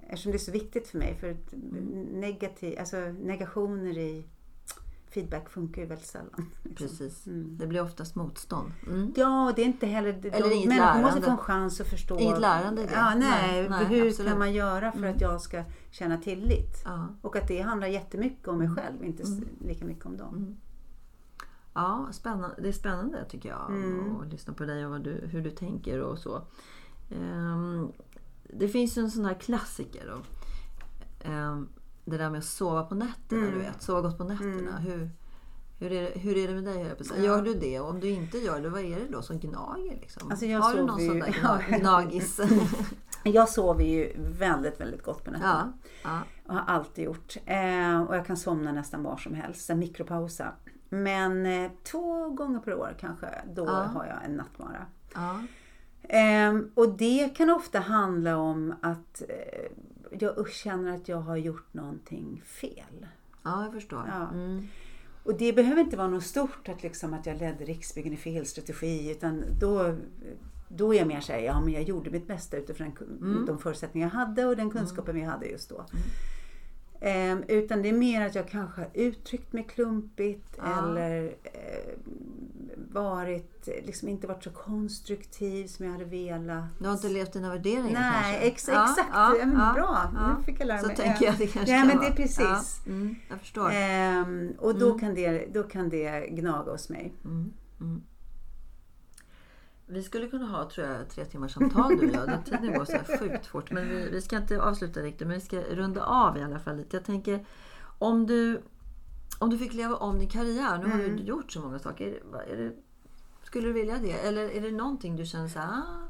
Eftersom 0.07 0.33
det 0.33 0.37
är 0.37 0.39
så 0.39 0.53
viktigt 0.53 0.89
för 0.89 0.99
mig. 0.99 1.17
För 1.21 1.31
att 1.31 1.55
negativ, 2.13 2.79
alltså 2.79 2.97
negationer 3.01 3.99
i 3.99 4.25
feedback 5.15 5.49
funkar 5.51 5.83
ju 5.83 5.89
väldigt 5.89 6.07
sällan. 6.07 6.47
liksom. 6.63 6.75
Precis. 6.89 7.27
Mm. 7.27 7.57
Det 7.59 7.67
blir 7.67 7.83
oftast 7.83 8.15
motstånd. 8.15 8.73
Mm. 8.87 9.13
Ja, 9.17 9.53
det 9.57 9.63
är 9.63 9.67
inte 9.67 9.87
heller... 9.87 10.13
De, 10.13 10.29
Eller 10.31 10.51
inget 10.53 10.69
människor 10.69 10.87
måste 11.01 11.21
lärande. 11.21 11.23
få 11.27 11.31
en 11.31 11.37
chans 11.39 11.81
att 11.81 11.87
förstå. 11.87 12.19
Inget 12.19 12.41
lärande 12.41 12.83
i 12.83 12.87
det. 12.87 12.93
Ja, 12.93 13.15
nej. 13.15 13.69
Nej, 13.69 13.85
hur 13.85 14.07
absolut. 14.09 14.31
kan 14.31 14.39
man 14.39 14.53
göra 14.53 14.93
för 14.93 15.05
att 15.07 15.21
jag 15.21 15.41
ska 15.41 15.65
känna 15.91 16.19
tillit? 16.19 16.83
Ja. 16.85 17.09
Och 17.23 17.37
att 17.37 17.49
det 17.49 17.61
handlar 17.61 17.87
jättemycket 17.89 18.49
om 18.49 18.59
mig 18.59 18.69
själv, 18.71 19.05
inte 19.05 19.23
s- 19.23 19.39
lika 19.61 19.85
mycket 19.85 20.07
om 20.07 20.17
dem. 20.17 20.37
Mm. 20.37 20.57
Ja, 21.75 22.09
spännande. 22.13 22.57
det 22.63 22.69
är 22.69 22.73
spännande 22.73 23.25
tycker 23.29 23.49
jag 23.49 23.71
Mm. 23.71 24.17
att 24.21 24.29
lyssna 24.33 24.55
på 24.55 24.65
dig 24.65 24.85
och 24.85 24.91
vad 24.91 25.03
du, 25.05 25.11
hur 25.11 25.43
du 25.43 25.51
tänker 25.51 26.01
och 26.01 26.19
så. 26.19 26.43
Ehm, 27.11 27.93
det 28.59 28.69
finns 28.69 28.99
ju 28.99 29.03
en 29.03 29.11
sån 29.11 29.25
här 29.25 29.35
klassiker. 29.35 30.07
Då. 30.15 30.23
Ehm, 31.31 31.69
det 32.05 32.17
där 32.19 32.31
med 32.31 32.39
att 32.39 32.45
sova 32.45 32.83
på 32.83 32.95
nätterna, 32.95 33.41
Mm. 33.43 33.53
du 33.53 33.59
vet. 33.59 33.83
Sova 33.83 34.01
gott 34.01 34.19
på 34.19 34.25
nätterna. 34.25 34.79
Hur, 34.79 35.11
hur, 35.79 35.93
är 35.93 36.03
det, 36.03 36.19
hur 36.21 36.37
är 36.37 36.49
det 36.49 36.55
med 36.55 36.65
dig? 36.65 37.05
säga? 37.07 37.23
Gör 37.25 37.43
du 37.43 37.55
det? 37.55 37.81
Och 37.81 37.89
om 37.91 38.01
du 38.01 38.09
inte 38.11 38.39
gör 38.39 38.61
det, 38.61 38.69
vad 38.69 38.81
är 38.81 38.97
det 39.01 39.09
då 39.11 39.23
som 39.23 39.39
gnager? 39.39 39.99
Liksom? 40.01 40.31
Alltså, 40.31 40.47
jag 40.47 40.61
Har 40.61 40.75
du 40.75 40.83
någon 40.85 41.01
ju- 41.01 41.09
sån 41.09 41.19
där 41.19 41.79
gnagis? 41.81 42.41
Jag 43.27 43.49
sover 43.49 43.85
ju 43.85 44.13
väldigt, 44.19 44.81
väldigt 44.81 45.03
gott 45.03 45.25
på 45.25 45.31
nätterna. 45.31 45.73
ja. 46.03 46.11
ja. 46.11 46.21
Och 46.47 46.55
har 46.55 46.75
alltid 46.75 47.05
gjort. 47.05 47.37
Eh, 47.47 48.03
och 48.03 48.17
jag 48.17 48.27
kan 48.27 48.37
somna 48.37 48.73
nästan 48.73 49.03
var 49.03 49.17
som 49.17 49.35
helst, 49.35 49.71
en 49.71 49.79
mikropausa. 49.79 50.53
Men 50.89 51.47
eh, 51.47 51.71
två 51.83 52.29
gånger 52.29 52.59
per 52.61 52.75
år 52.75 52.97
kanske, 53.01 53.27
då 53.55 53.67
har 53.67 54.07
jag 54.07 54.25
en 54.25 54.37
nattmara. 54.37 54.87
Ehm, 56.09 56.71
och 56.75 56.89
det 56.97 57.29
kan 57.37 57.51
ofta 57.51 57.79
handla 57.81 58.37
om 58.37 58.75
att 58.83 59.23
eh, 59.29 59.71
jag 60.23 60.51
känner 60.51 60.95
att 60.97 61.09
jag 61.09 61.21
har 61.21 61.37
gjort 61.37 61.75
någonting 61.75 62.43
fel. 62.45 63.07
Ja, 63.43 63.65
jag 63.65 63.73
förstår. 63.73 64.03
Ja. 64.09 64.29
Mm. 64.31 64.67
Och 65.25 65.35
det 65.39 65.53
behöver 65.53 65.81
inte 65.81 65.97
vara 65.97 66.09
något 66.09 66.25
stort, 66.25 66.69
att, 66.69 66.83
liksom, 66.83 67.15
att 67.15 67.27
jag 67.27 67.37
ledde 67.39 67.65
Riksbyggen 67.65 68.13
i 68.13 68.17
fel 68.17 68.47
strategi. 68.47 69.11
Utan 69.11 69.45
då, 69.61 69.95
då 70.69 70.95
är 70.95 70.99
jag 70.99 71.09
mer 71.09 71.21
såhär, 71.21 71.41
ja 71.41 71.61
men 71.61 71.73
jag 71.73 71.83
gjorde 71.83 72.11
mitt 72.11 72.27
bästa 72.27 72.57
utifrån 72.57 72.93
den 72.99 73.31
Mm. 73.31 73.47
de 73.47 73.59
förutsättningar 73.59 74.07
jag 74.09 74.15
hade 74.27 74.45
och 74.45 74.57
den 74.57 74.71
kunskapen 74.71 75.15
vi 75.15 75.21
hade 75.23 75.47
just 75.47 75.69
då. 75.71 75.85
Ehm, 77.01 77.43
utan 77.49 77.83
det 77.83 77.89
är 77.89 77.93
mer 77.93 78.27
att 78.27 78.35
jag 78.35 78.49
kanske 78.49 78.81
har 78.81 78.91
uttryckt 78.95 79.53
mig 79.53 79.65
klumpigt 79.65 80.59
Ja. 80.59 80.89
eller 80.89 81.25
eh, 81.43 81.95
varit, 82.95 83.67
liksom 83.67 84.09
inte 84.09 84.27
varit 84.27 84.45
så 84.45 84.51
konstruktiv 84.51 85.67
som 85.67 85.85
jag 85.85 85.93
hade 85.93 86.05
velat. 86.05 86.65
Du 86.79 86.87
har 86.87 86.93
inte 86.95 87.09
levt 87.09 87.33
dina 87.33 87.51
värderingar 87.51 88.01
Nej, 88.01 88.13
kanske? 88.23 88.37
ex, 88.39 88.69
exakt. 88.69 89.11
Ja, 89.13 89.35
men 89.39 89.75
bra. 89.75 90.11
Nu 90.39 90.45
fick 90.45 90.61
jag 90.61 90.67
lära 90.67 90.79
Så 90.79 90.87
mig. 90.87 90.97
tänker 90.97 91.25
jag 91.25 91.39
det 91.39 91.47
kanske 91.47 91.73
Ja, 91.73 91.79
kan 91.79 91.87
men 91.89 91.97
vara. 91.97 92.09
det 92.09 92.13
är 92.13 92.17
precis. 92.17 92.81
Ja, 92.85 92.93
mm, 92.93 93.15
jag 93.31 93.39
förstår. 93.41 93.71
Ehm, 93.73 94.53
och 94.59 94.79
då, 94.79 94.99
kan 94.99 95.15
det, 95.15 95.47
då 95.55 95.63
kan 95.63 95.89
det 95.89 96.27
gnaga 96.31 96.73
hos 96.73 96.89
mig. 96.89 97.13
Mm, 97.25 97.53
mm. 97.81 98.03
Vi 99.87 100.03
skulle 100.03 100.27
kunna 100.29 100.47
ha 100.47 100.71
tror 100.71 100.87
jag, 100.87 101.09
tre 101.09 101.25
timmars 101.25 101.53
samtal 101.55 101.97
du 101.97 102.09
och 102.09 102.15
jag. 102.15 102.29
Den 102.29 102.43
tiden 102.45 102.73
går 102.79 102.85
så 102.85 102.93
här 102.93 103.19
sjukt 103.19 103.47
fort. 103.47 103.71
Men 103.71 103.89
vi, 103.89 104.09
vi 104.11 104.23
ska 104.23 104.37
inte 104.37 104.63
avsluta 104.63 105.01
riktigt, 105.01 105.27
men 105.27 105.35
vi 105.39 105.41
ska 105.45 105.61
runda 105.61 106.03
av 106.05 106.39
i 106.39 106.43
alla 106.43 106.59
fall 106.59 106.77
lite. 106.77 106.97
Jag 106.97 107.05
tänker, 107.05 107.47
om 107.99 108.27
du, 108.27 108.63
om 109.39 109.51
du 109.51 109.59
fick 109.59 109.73
leva 109.73 109.97
om 109.97 110.19
din 110.19 110.29
karriär. 110.29 110.79
Nu 110.79 110.91
har 110.91 111.01
Mm. 111.01 111.17
du 111.17 111.23
gjort 111.23 111.53
så 111.53 111.61
många 111.61 111.79
saker. 111.79 112.23
Är 112.51 112.57
det, 112.57 112.73
skulle 113.45 113.67
du 113.69 113.73
vilja 113.73 113.99
det? 113.99 114.13
Eller 114.13 114.51
är 114.51 114.61
det 114.61 114.71
någonting 114.73 115.17
du 115.17 115.25
känner 115.27 115.49
så 115.49 115.59
här, 115.59 115.69
ah, 115.69 116.09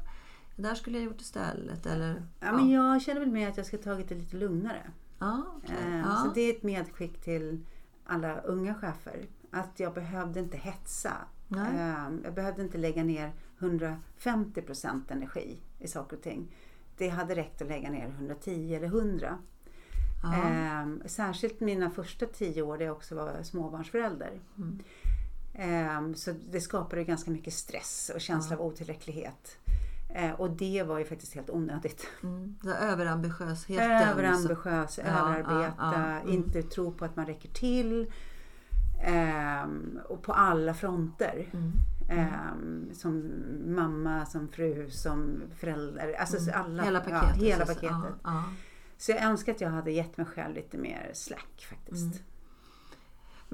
det 0.55 0.61
där 0.61 0.75
skulle 0.75 0.97
jag 0.97 1.05
gjort 1.05 1.21
istället? 1.21 1.85
Eller, 1.85 2.25
Ja, 2.39 2.51
men 2.51 2.69
jag 2.69 3.01
känner 3.01 3.19
väl 3.19 3.31
med 3.31 3.49
att 3.49 3.57
jag 3.57 3.65
ska 3.65 3.77
tagit 3.77 4.09
det 4.09 4.15
lite 4.15 4.35
lugnare. 4.37 4.91
ja, 5.19 5.43
okej. 5.57 5.75
Ehm, 5.85 5.97
ja. 5.99 6.15
Så 6.25 6.31
det 6.33 6.41
är 6.41 6.53
ett 6.55 6.63
medskick 6.63 7.21
till 7.21 7.65
alla 8.05 8.39
unga 8.41 8.73
chefer. 8.75 9.25
Att 9.51 9.79
jag 9.79 9.93
behövde 9.93 10.39
inte 10.39 10.57
hetsa. 10.57 11.13
Nej. 11.47 11.77
Ehm, 11.79 12.21
Jag 12.23 12.33
behövde 12.33 12.61
inte 12.61 12.77
lägga 12.77 13.03
ner 13.03 13.31
150% 13.59 15.11
energi 15.11 15.57
i 15.79 15.87
saker 15.87 16.17
och 16.17 16.23
ting. 16.23 16.55
Det 16.97 17.09
hade 17.09 17.35
räckt 17.35 17.61
att 17.61 17.67
lägga 17.67 17.89
ner 17.91 18.07
110 18.07 18.73
eller 18.75 18.87
100. 18.87 19.37
Ja. 20.23 20.33
Ehm, 20.35 21.01
särskilt 21.05 21.59
mina 21.59 21.89
första 21.89 22.25
tio 22.25 22.61
år 22.61 22.77
där 22.77 22.85
jag 22.85 22.95
också 22.95 23.15
var 23.15 23.43
småbarnsförälder. 23.43 24.39
Mm. 24.57 24.79
Ehm, 25.57 26.15
så 26.15 26.31
det 26.49 26.61
skapade 26.61 27.03
ganska 27.03 27.31
mycket 27.31 27.53
stress 27.53 28.11
och 28.15 28.21
känsla 28.21 28.55
av 28.55 28.61
otillräcklighet. 28.61 29.57
Ehm, 30.15 30.35
och 30.35 30.49
det 30.49 30.83
var 30.83 30.99
ju 30.99 31.05
faktiskt 31.05 31.35
helt 31.35 31.49
onödigt. 31.49 32.07
Mm. 32.23 32.55
Överambitiösheten. 32.81 33.91
Överambitiös, 33.91 34.97
Ja, 34.97 35.03
överarbeta, 35.03 35.73
ja, 35.77 35.93
ja, 35.93 36.19
mm. 36.19 36.29
inte 36.33 36.63
tro 36.63 36.91
på 36.91 37.05
att 37.05 37.15
man 37.15 37.25
räcker 37.25 37.49
till. 37.49 38.11
Ehm, 39.03 39.99
och 40.09 40.23
på 40.23 40.33
alla 40.33 40.73
fronter. 40.73 41.49
Mm. 41.53 41.71
Ehm, 42.09 42.89
som 42.93 43.31
mamma, 43.65 44.25
som 44.25 44.47
fru, 44.47 44.89
som 44.89 45.41
förälder. 45.57 46.13
Alltså 46.13 46.39
så 46.39 46.51
alla, 46.51 46.83
Mm. 46.83 46.85
Hela 46.85 47.03
ja, 47.09 47.19
paketet. 47.19 47.43
hela 47.43 47.65
paketet. 47.65 47.89
Ja, 47.91 48.07
ja. 48.23 48.43
Så 48.97 49.11
jag 49.11 49.23
önskar 49.23 49.51
att 49.53 49.61
jag 49.61 49.69
hade 49.69 49.91
gett 49.91 50.17
mig 50.17 50.25
själv 50.25 50.55
lite 50.55 50.77
mer 50.77 51.11
slack 51.13 51.67
faktiskt. 51.69 52.23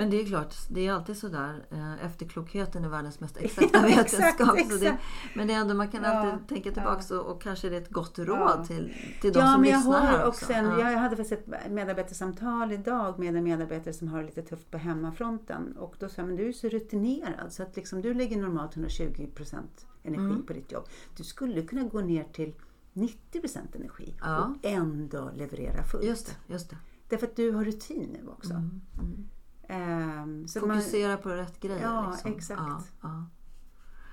Men 0.01 0.09
det 0.09 0.21
är 0.21 0.25
klart, 0.25 0.55
det 0.69 0.87
är 0.87 0.93
alltid 0.93 1.17
sådär. 1.17 1.65
eh, 1.71 2.05
Efterklokheten 2.05 2.85
är 2.85 2.89
världens 2.89 3.19
mest 3.19 3.37
exakta 3.39 3.77
Ja, 3.89 4.01
exakt, 4.01 4.13
vetenskap. 4.13 4.55
det, 4.55 4.61
exakt. 4.87 5.03
men 5.35 5.47
det 5.47 5.53
är 5.53 5.57
ändå, 5.61 5.73
man 5.73 5.87
kan 5.87 6.03
Ja, 6.03 6.09
alltid 6.09 6.47
tänka 6.47 6.71
tillbaka 6.71 7.15
och, 7.19 7.25
och 7.35 7.41
kanske 7.41 7.69
det 7.69 7.75
är 7.77 7.81
ett 7.81 7.89
gott 7.89 8.19
råd 8.19 8.27
Ja. 8.59 8.65
till, 8.65 8.93
till 9.21 9.33
de 9.33 9.39
Ja, 9.39 9.51
som 9.51 9.61
men 9.61 9.69
jag 9.69 9.77
lyssnar 9.77 9.99
har 9.99 10.07
här 10.07 10.27
också 10.27 10.53
en, 10.53 10.65
ja. 10.65 10.91
jag 10.91 10.99
hade 10.99 11.15
faktiskt 11.15 11.41
ett 11.49 11.71
medarbetarsamtal 11.71 12.71
idag 12.71 13.19
med 13.19 13.35
en 13.35 13.43
medarbetare 13.43 13.93
som 13.93 14.07
har 14.07 14.19
det 14.19 14.25
lite 14.25 14.41
tufft 14.41 14.71
på 14.71 14.77
hemmafronten. 14.77 15.77
Och 15.77 15.95
då 15.99 16.09
sa 16.09 16.13
jag, 16.21 16.27
men 16.27 16.35
du 16.37 16.47
är 16.47 16.53
så 16.53 16.69
rutinerad 16.69 17.53
så 17.53 17.63
att 17.63 17.75
liksom, 17.75 18.01
du 18.01 18.13
lägger 18.13 18.37
normalt 18.37 18.75
120% 18.75 19.55
energi 20.03 20.21
Mm. 20.23 20.45
på 20.45 20.53
ditt 20.53 20.71
jobb. 20.71 20.85
Du 21.17 21.23
skulle 21.23 21.61
kunna 21.61 21.83
gå 21.83 22.01
ner 22.01 22.23
till 22.23 22.53
90% 22.93 23.57
energi 23.75 24.13
Ja. 24.21 24.43
och 24.45 24.65
ändå 24.65 25.31
leverera 25.35 25.83
fullt. 25.83 26.03
Just 26.03 26.25
det, 26.27 26.53
just 26.53 26.69
det. 26.69 26.77
Därför 27.09 27.27
att 27.27 27.35
du 27.35 27.51
har 27.51 27.63
rutin 27.65 28.09
nu 28.21 28.27
också. 28.29 28.53
Mm, 28.53 28.81
mm. 28.99 29.27
Ehm, 29.71 30.47
så 30.47 30.59
man, 30.59 30.77
Fokusera 30.77 31.17
på 31.17 31.29
rätt 31.29 31.59
grejer. 31.59 31.81
Ja, 31.81 32.11
liksom. 32.11 32.31
exakt. 32.31 32.61
Ja, 32.61 32.83
ja. 33.01 33.25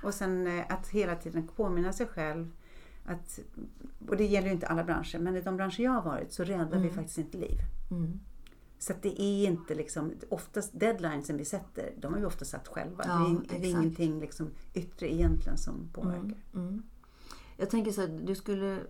och 0.02 0.14
sen 0.14 0.46
eh, 0.46 0.64
att 0.68 0.88
hela 0.88 1.16
tiden 1.16 1.48
påminna 1.56 1.92
sig 1.92 2.06
själv 2.06 2.52
att, 3.04 3.38
och 4.08 4.16
det 4.16 4.24
gäller 4.24 4.46
ju 4.48 4.54
inte 4.54 4.66
alla 4.66 4.84
branscher, 4.84 5.18
men 5.18 5.36
i 5.36 5.40
de 5.40 5.56
branscher 5.56 5.80
jag 5.80 5.90
har 5.90 6.02
varit 6.02 6.32
så 6.32 6.44
räddar 6.44 6.78
vi 6.78 6.90
faktiskt 6.90 7.18
inte 7.18 7.38
liv. 7.38 7.58
Mm. 7.90 8.20
Så 8.78 8.92
det 9.02 9.22
är 9.22 9.46
inte 9.46 9.74
liksom, 9.74 10.12
oftast 10.28 10.80
deadlinesen 10.80 11.36
vi 11.36 11.44
sätter, 11.44 11.92
de 11.96 12.12
har 12.12 12.20
vi 12.20 12.26
ofta 12.26 12.44
satt 12.44 12.68
själva. 12.68 13.04
Ja, 13.06 13.36
det 13.48 13.56
är, 13.56 13.60
det 13.60 13.66
är 13.66 13.70
ingenting 13.70 14.20
liksom 14.20 14.50
yttre 14.74 15.14
egentligen 15.14 15.58
som 15.58 15.88
påverkar. 15.92 16.44
Mm. 16.54 16.82
Jag 17.56 17.70
tänker 17.70 17.92
så 17.92 18.00
här, 18.00 18.20
du, 18.22 18.34
skulle, 18.34 18.80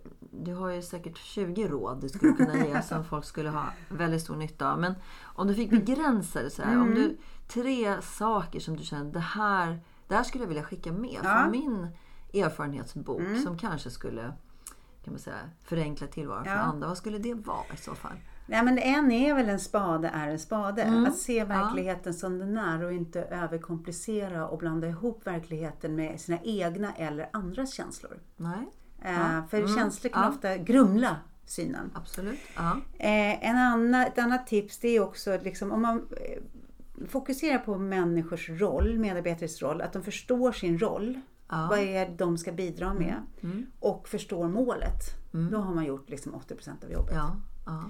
du 0.43 0.53
har 0.53 0.69
ju 0.69 0.81
säkert 0.81 1.17
20 1.17 1.67
råd 1.67 2.01
du 2.01 2.09
skulle 2.09 2.33
kunna 2.33 2.65
ge 2.65 2.81
som 2.83 3.03
folk 3.05 3.25
skulle 3.25 3.49
ha 3.49 3.63
väldigt 3.89 4.21
stor 4.21 4.35
nytta 4.35 4.71
av. 4.71 4.79
Men 4.79 4.93
om 5.35 5.47
du 5.47 5.55
fick 5.55 5.69
begränsa 5.69 6.41
det 6.41 6.49
så 6.49 6.61
här, 6.61 6.71
Mm. 6.73 6.81
om 6.87 6.95
du, 6.95 7.17
tre 7.47 8.01
saker 8.01 8.59
som 8.59 8.77
du 8.77 8.83
känner, 8.83 9.11
det 9.13 9.19
här, 9.19 9.79
det 10.07 10.15
här 10.15 10.23
skulle 10.23 10.43
jag 10.43 10.47
vilja 10.49 10.63
skicka 10.63 10.91
med 10.91 11.19
Ja. 11.23 11.29
Mm. 11.39 11.43
från 11.43 11.51
min 11.51 11.87
erfarenhetsbok 12.43 13.21
som 13.43 13.57
kanske 13.57 13.89
skulle 13.89 14.33
kan 15.03 15.13
man 15.13 15.19
säga, 15.19 15.35
förenkla 15.63 16.07
tillvaron 16.07 16.43
för 16.43 16.51
Ja. 16.51 16.57
andra. 16.57 16.87
Vad 16.87 16.97
skulle 16.97 17.17
det 17.17 17.33
vara 17.33 17.65
i 17.73 17.77
så 17.77 17.95
fall? 17.95 18.11
Nej, 18.47 18.63
men 18.63 18.77
en 18.77 19.11
är 19.11 19.33
väl 19.33 19.49
en 19.49 19.59
spade 19.59 20.07
är 20.07 20.27
en 20.27 20.39
spade. 20.39 20.81
Mm. 20.81 21.05
Att 21.05 21.17
se 21.17 21.43
verkligheten 21.43 22.13
som 22.13 22.39
den 22.39 22.57
är 22.57 22.83
och 22.83 22.93
inte 22.93 23.21
överkomplicera 23.21 24.47
och 24.47 24.57
blanda 24.59 24.87
ihop 24.87 25.27
verkligheten 25.27 25.95
med 25.95 26.19
sina 26.21 26.39
egna 26.43 26.93
eller 26.95 27.29
andras 27.33 27.73
känslor. 27.73 28.19
Nej, 28.37 28.69
Eh, 29.01 29.45
för 29.47 29.57
Mm. 29.57 29.75
känslor 29.75 30.11
kan 30.11 30.23
Ja. 30.23 30.29
ofta 30.29 30.57
grumla 30.57 31.15
synen. 31.45 31.91
absolut. 31.93 32.39
Ja. 32.55 32.77
Eh, 32.97 33.49
en 33.49 33.57
annan, 33.57 33.95
ett 34.01 34.17
annat 34.19 34.47
tips 34.47 34.77
det 34.77 34.87
är 34.89 34.99
också 35.03 35.39
liksom, 35.43 35.71
om 35.71 35.81
man 35.81 35.97
eh, 35.97 37.07
fokuserar 37.07 37.57
på 37.59 37.77
människors 37.77 38.49
roll, 38.49 38.99
medarbetares 38.99 39.61
roll, 39.61 39.81
att 39.81 39.93
de 39.93 40.03
förstår 40.03 40.51
sin 40.51 40.79
roll. 40.79 41.19
Ja. 41.49 41.67
Vad 41.69 41.79
är 41.79 42.09
de 42.17 42.37
ska 42.37 42.51
bidra 42.51 42.93
med? 42.93 43.15
Mm. 43.43 43.65
Och 43.79 44.07
förstår 44.09 44.47
målet. 44.47 45.01
Då 45.51 45.57
har 45.57 45.73
man 45.75 45.85
gjort 45.85 46.09
liksom 46.09 46.35
80% 46.35 46.83
av 46.83 46.91
jobbet. 46.91 47.13
Ja. 47.15 47.35
Ja. 47.65 47.89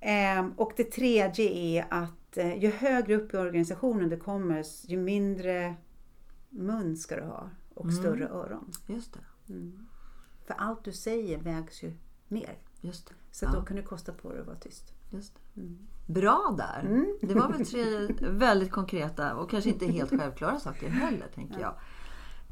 Ehm, 0.00 0.52
och 0.56 0.72
det 0.76 0.84
tredje 0.84 1.50
är 1.50 1.86
att 1.90 2.38
ju 2.58 2.70
högre 2.70 3.14
upp 3.16 3.34
i 3.34 3.36
organisationen 3.36 4.08
du 4.08 4.16
kommer, 4.16 4.64
ju 4.90 4.96
mindre 4.96 5.74
mun 6.50 6.96
ska 6.96 7.16
du 7.16 7.22
ha 7.22 7.50
och 7.74 7.84
Mm. 7.84 7.96
större 7.96 8.28
öron. 8.28 8.72
Just 8.86 9.12
det. 9.12 9.20
För 10.46 10.54
allt 10.54 10.84
du 10.84 10.92
säger 10.92 11.38
vägs 11.38 11.82
ju 11.82 11.92
mer. 12.28 12.58
Just 12.80 13.06
det. 13.08 13.14
Så 13.30 13.46
att 13.46 13.52
då 13.52 13.62
kan 13.62 13.76
du 13.76 13.82
kosta 13.82 14.12
på 14.12 14.32
dig 14.32 14.40
att 14.40 14.46
vara 14.46 14.56
tyst. 14.56 14.92
Just 15.10 15.34
det. 15.54 15.60
Bra 16.06 16.54
där! 16.58 17.04
Det 17.20 17.34
var 17.34 17.48
väl 17.52 17.66
tre 17.66 18.06
väldigt 18.30 18.70
konkreta 18.70 19.34
och 19.34 19.50
kanske 19.50 19.70
inte 19.70 19.86
helt 19.86 20.10
självklara 20.10 20.60
saker 20.60 20.88
heller, 20.88 21.26
tänker 21.34 21.60
jag. 21.60 21.74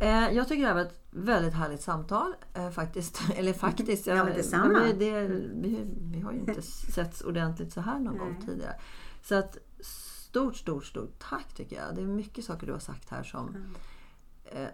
Eh, 0.00 0.35
Jag 0.37 0.48
tycker 0.48 0.62
det 0.62 0.68
här 0.68 0.74
var 0.74 0.83
ett 0.83 1.00
väldigt 1.11 1.55
härligt 1.55 1.83
samtal 1.83 2.35
eh, 2.55 2.70
faktiskt. 2.70 3.20
Eller 3.37 3.53
faktiskt. 3.53 4.07
Ja, 4.07 4.24
men 4.24 4.35
detsamma. 4.35 4.68
men 4.68 4.98
det, 4.98 5.26
vi, 5.55 5.87
vi 6.00 6.20
har 6.20 6.33
ju 6.33 6.38
inte 6.38 6.62
setts 6.92 7.20
ordentligt 7.22 7.72
så 7.72 7.81
här 7.81 7.98
någon 7.98 8.18
gång 8.18 8.42
tidigare. 8.46 8.74
Så 9.22 9.35
att 9.35 9.59
stort, 9.81 10.57
stort, 10.57 10.85
stort 10.85 11.18
tack 11.31 11.55
tycker 11.55 11.76
jag. 11.76 11.94
Det 11.94 12.03
är 12.03 12.07
mycket 12.07 12.44
saker 12.44 12.66
du 12.66 12.72
har 12.72 12.79
sagt 12.81 13.11
här 13.11 13.22
som, 13.22 13.48
eh, 13.48 13.61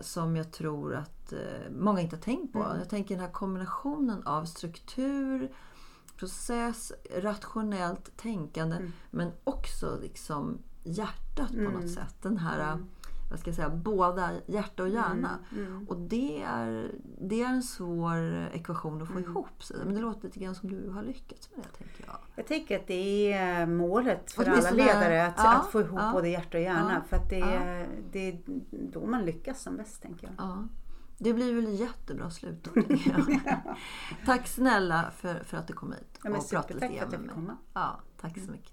som 0.00 0.36
jag 0.36 0.52
tror 0.52 0.94
att 0.94 1.32
eh, 1.32 1.70
många 1.70 2.00
inte 2.00 2.16
har 2.16 2.22
tänkt 2.22 2.52
på. 2.52 2.58
Jag 2.78 2.88
tänker 2.88 3.14
den 3.14 3.24
här 3.24 3.32
kombinationen 3.32 4.22
av 4.26 4.44
struktur, 4.44 5.52
process, 6.16 6.92
rationellt 7.16 8.16
tänkande 8.16 8.76
men 9.10 9.32
också 9.44 9.98
liksom 10.02 10.58
hjärtat 10.84 11.48
på 11.48 11.70
något 11.70 11.90
sätt. 11.90 12.14
Den 12.22 12.38
här, 12.38 12.78
vad 13.30 13.38
ska 13.40 13.48
jag 13.48 13.56
säga, 13.56 13.68
båda 13.68 14.30
hjärta 14.46 14.82
och 14.82 14.88
hjärna. 14.88 15.38
Och 15.88 15.96
det 15.96 16.42
är, 16.42 16.94
det 17.20 17.42
är 17.42 17.46
en 17.48 17.62
svår 17.62 18.48
ekvation 18.52 19.02
att 19.02 19.08
få 19.08 19.20
ihop. 19.20 19.62
Så. 19.62 19.74
Men 19.84 19.94
det 19.94 20.00
låter 20.00 20.24
lite 20.24 20.38
grann 20.38 20.54
som 20.54 20.68
du 20.70 20.90
har 20.90 21.02
lyckats 21.02 21.50
med 21.56 21.64
det, 21.64 21.78
tänker 21.78 22.04
jag. 22.06 22.16
Jag 22.36 22.46
tänker 22.46 22.78
att 22.78 22.86
det 22.86 23.32
är 23.32 23.66
målet 23.66 24.32
för 24.32 24.44
alla 24.44 24.70
ledare 24.70 25.26
att, 25.26 25.34
ja, 25.36 25.56
att 25.56 25.70
få 25.70 25.80
ihop 25.80 26.00
ja. 26.02 26.12
både 26.12 26.28
hjärta 26.28 26.58
och 26.58 26.64
hjärna. 26.64 26.92
Ja, 26.94 27.08
För 27.08 27.16
att 27.16 27.30
det 27.30 27.40
är, 27.40 27.88
det 28.12 28.28
är 28.28 28.38
då 28.70 29.06
man 29.06 29.24
lyckas 29.24 29.62
som 29.62 29.76
bäst 29.76 30.02
tänker 30.02 30.26
jag. 30.26 30.34
Ja. 30.38 30.64
Det 31.18 31.32
blir 31.32 31.54
väl 31.54 31.80
jättebra 31.80 32.30
slutord. 32.30 32.84
Tack 34.26 34.46
snälla 34.46 35.10
för, 35.16 35.34
för 35.44 35.56
att 35.56 35.66
du 35.66 35.72
kom 35.72 35.92
hit 35.92 36.20
Ja, 36.22 36.30
och 36.30 36.50
pratade 36.50 36.74
lite 36.74 36.88
supertack 36.88 36.98
för 36.98 37.06
att 37.06 37.12
jag 37.12 37.20
med 37.20 37.20
fick 37.20 37.26
mig. 37.26 37.34
komma. 37.34 37.56
Ja, 37.74 38.00
tack 38.20 38.38
så 38.38 38.50
mycket. 38.50 38.72